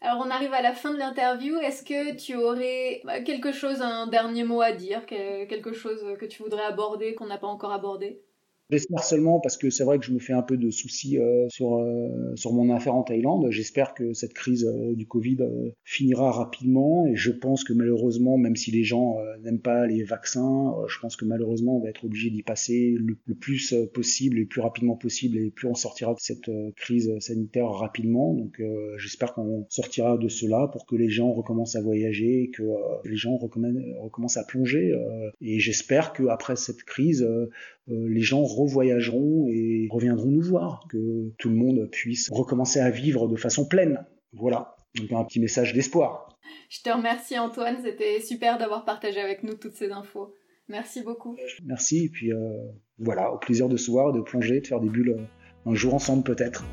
Alors 0.00 0.22
on 0.24 0.30
arrive 0.30 0.52
à 0.52 0.62
la 0.62 0.74
fin 0.74 0.92
de 0.94 0.98
l'interview. 0.98 1.58
Est-ce 1.58 1.82
que 1.82 2.16
tu 2.16 2.36
aurais 2.36 3.00
bah, 3.04 3.20
quelque 3.20 3.50
chose, 3.50 3.82
un 3.82 4.06
dernier 4.06 4.44
mot 4.44 4.60
à 4.60 4.70
dire, 4.70 5.04
quelque 5.06 5.72
chose 5.72 6.00
que 6.20 6.26
tu 6.26 6.40
voudrais 6.40 6.62
aborder 6.62 7.16
qu'on 7.16 7.26
n'a 7.26 7.38
pas 7.38 7.48
encore 7.48 7.72
abordé? 7.72 8.22
J'espère 8.70 9.02
seulement 9.02 9.40
parce 9.40 9.56
que 9.56 9.70
c'est 9.70 9.84
vrai 9.84 9.98
que 9.98 10.04
je 10.04 10.12
me 10.12 10.18
fais 10.18 10.34
un 10.34 10.42
peu 10.42 10.58
de 10.58 10.68
soucis 10.70 11.16
euh, 11.16 11.48
sur 11.48 11.78
euh, 11.78 12.34
sur 12.34 12.52
mon 12.52 12.68
affaire 12.68 12.94
en 12.94 13.02
Thaïlande. 13.02 13.46
J'espère 13.50 13.94
que 13.94 14.12
cette 14.12 14.34
crise 14.34 14.66
euh, 14.66 14.94
du 14.94 15.06
Covid 15.06 15.38
finira 15.84 16.30
rapidement 16.30 17.06
et 17.06 17.16
je 17.16 17.30
pense 17.30 17.64
que 17.64 17.72
malheureusement, 17.72 18.36
même 18.36 18.56
si 18.56 18.70
les 18.70 18.84
gens 18.84 19.16
n'aiment 19.42 19.62
pas 19.62 19.86
les 19.86 20.02
vaccins, 20.02 20.74
je 20.86 20.98
pense 20.98 21.16
que 21.16 21.24
malheureusement 21.24 21.78
on 21.78 21.80
va 21.80 21.88
être 21.88 22.04
obligé 22.04 22.28
d'y 22.28 22.42
passer 22.42 22.94
le, 22.98 23.16
plus 23.34 23.74
possible, 23.94 24.36
le 24.36 24.46
plus 24.46 24.60
rapidement 24.60 24.96
possible 24.96 25.38
et 25.38 25.50
plus 25.50 25.66
on 25.66 25.74
sortira 25.74 26.12
de 26.12 26.20
cette 26.20 26.50
crise 26.76 27.10
sanitaire 27.20 27.70
rapidement. 27.70 28.34
Donc 28.34 28.60
j'espère 28.98 29.32
qu'on 29.32 29.66
sortira 29.70 30.18
de 30.18 30.28
cela 30.28 30.68
pour 30.70 30.84
que 30.84 30.96
les 30.96 31.08
gens 31.08 31.32
recommencent 31.32 31.76
à 31.76 31.80
voyager, 31.80 32.50
que 32.52 32.62
les 33.04 33.16
gens 33.16 33.36
recommencent 33.36 34.36
à 34.36 34.44
plonger 34.44 34.94
et 35.40 35.58
j'espère 35.58 36.12
que 36.12 36.26
après 36.26 36.56
cette 36.56 36.82
crise 36.82 37.26
les 37.88 38.20
gens 38.20 38.42
revoyageront 38.44 39.46
et 39.48 39.88
reviendront 39.90 40.30
nous 40.30 40.42
voir, 40.42 40.86
que 40.90 41.32
tout 41.38 41.48
le 41.48 41.56
monde 41.56 41.88
puisse 41.90 42.28
recommencer 42.30 42.80
à 42.80 42.90
vivre 42.90 43.28
de 43.28 43.36
façon 43.36 43.66
pleine. 43.66 44.04
Voilà, 44.32 44.76
donc 44.94 45.12
un 45.12 45.24
petit 45.24 45.40
message 45.40 45.72
d'espoir. 45.72 46.38
Je 46.68 46.82
te 46.82 46.90
remercie 46.90 47.38
Antoine, 47.38 47.78
c'était 47.82 48.20
super 48.20 48.58
d'avoir 48.58 48.84
partagé 48.84 49.20
avec 49.20 49.42
nous 49.42 49.54
toutes 49.54 49.74
ces 49.74 49.90
infos. 49.90 50.34
Merci 50.68 51.02
beaucoup. 51.02 51.36
Merci, 51.64 52.04
et 52.04 52.08
puis 52.10 52.32
euh, 52.32 52.36
voilà, 52.98 53.32
au 53.32 53.38
plaisir 53.38 53.68
de 53.68 53.76
se 53.76 53.90
voir, 53.90 54.12
de 54.12 54.20
plonger, 54.20 54.60
de 54.60 54.66
faire 54.66 54.80
des 54.80 54.90
bulles 54.90 55.16
un 55.64 55.74
jour 55.74 55.94
ensemble 55.94 56.24
peut-être. 56.24 56.64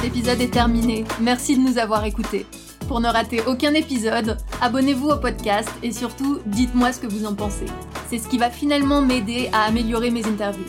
Cet 0.00 0.16
épisode 0.16 0.40
est 0.40 0.50
terminé. 0.50 1.04
Merci 1.20 1.56
de 1.56 1.60
nous 1.60 1.76
avoir 1.76 2.06
écoutés. 2.06 2.46
Pour 2.88 3.00
ne 3.00 3.08
rater 3.08 3.42
aucun 3.46 3.74
épisode, 3.74 4.38
abonnez-vous 4.62 5.08
au 5.08 5.18
podcast 5.18 5.68
et 5.82 5.92
surtout, 5.92 6.38
dites-moi 6.46 6.90
ce 6.92 7.00
que 7.00 7.06
vous 7.06 7.26
en 7.26 7.34
pensez. 7.34 7.66
C'est 8.08 8.16
ce 8.16 8.26
qui 8.26 8.38
va 8.38 8.48
finalement 8.50 9.02
m'aider 9.02 9.50
à 9.52 9.64
améliorer 9.64 10.10
mes 10.10 10.24
interviews. 10.24 10.64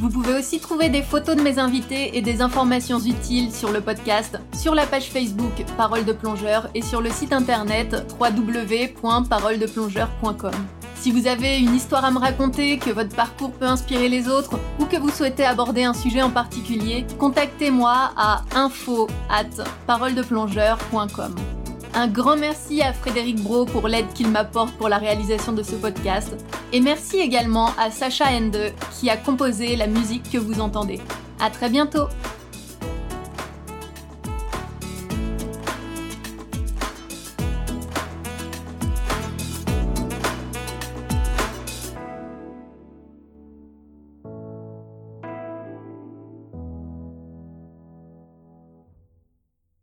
Vous 0.00 0.08
pouvez 0.08 0.34
aussi 0.34 0.60
trouver 0.60 0.88
des 0.88 1.02
photos 1.02 1.34
de 1.34 1.42
mes 1.42 1.58
invités 1.58 2.16
et 2.16 2.22
des 2.22 2.42
informations 2.42 3.00
utiles 3.00 3.52
sur 3.52 3.72
le 3.72 3.80
podcast, 3.80 4.38
sur 4.54 4.76
la 4.76 4.86
page 4.86 5.10
Facebook 5.10 5.64
Parole 5.76 6.04
de 6.04 6.12
Plongeur 6.12 6.68
et 6.74 6.82
sur 6.82 7.00
le 7.00 7.10
site 7.10 7.32
internet 7.32 8.06
www.paroledeplongeur.com. 8.20 10.52
Si 11.06 11.12
vous 11.12 11.28
avez 11.28 11.60
une 11.60 11.72
histoire 11.72 12.04
à 12.04 12.10
me 12.10 12.18
raconter, 12.18 12.78
que 12.78 12.90
votre 12.90 13.14
parcours 13.14 13.52
peut 13.52 13.64
inspirer 13.64 14.08
les 14.08 14.26
autres 14.26 14.58
ou 14.80 14.86
que 14.86 14.96
vous 14.96 15.10
souhaitez 15.10 15.44
aborder 15.44 15.84
un 15.84 15.94
sujet 15.94 16.20
en 16.20 16.30
particulier, 16.30 17.06
contactez-moi 17.16 18.10
à 18.16 18.42
info 18.56 19.06
at 19.30 19.62
paroledeplongeur.com. 19.86 21.36
Un 21.94 22.08
grand 22.08 22.36
merci 22.36 22.82
à 22.82 22.92
Frédéric 22.92 23.40
Bro 23.40 23.66
pour 23.66 23.86
l'aide 23.86 24.12
qu'il 24.14 24.26
m'apporte 24.26 24.74
pour 24.74 24.88
la 24.88 24.98
réalisation 24.98 25.52
de 25.52 25.62
ce 25.62 25.76
podcast. 25.76 26.34
Et 26.72 26.80
merci 26.80 27.18
également 27.18 27.70
à 27.78 27.92
Sacha 27.92 28.24
Ende 28.32 28.72
qui 28.98 29.08
a 29.08 29.16
composé 29.16 29.76
la 29.76 29.86
musique 29.86 30.28
que 30.28 30.38
vous 30.38 30.60
entendez. 30.60 30.98
À 31.38 31.50
très 31.50 31.70
bientôt! 31.70 32.08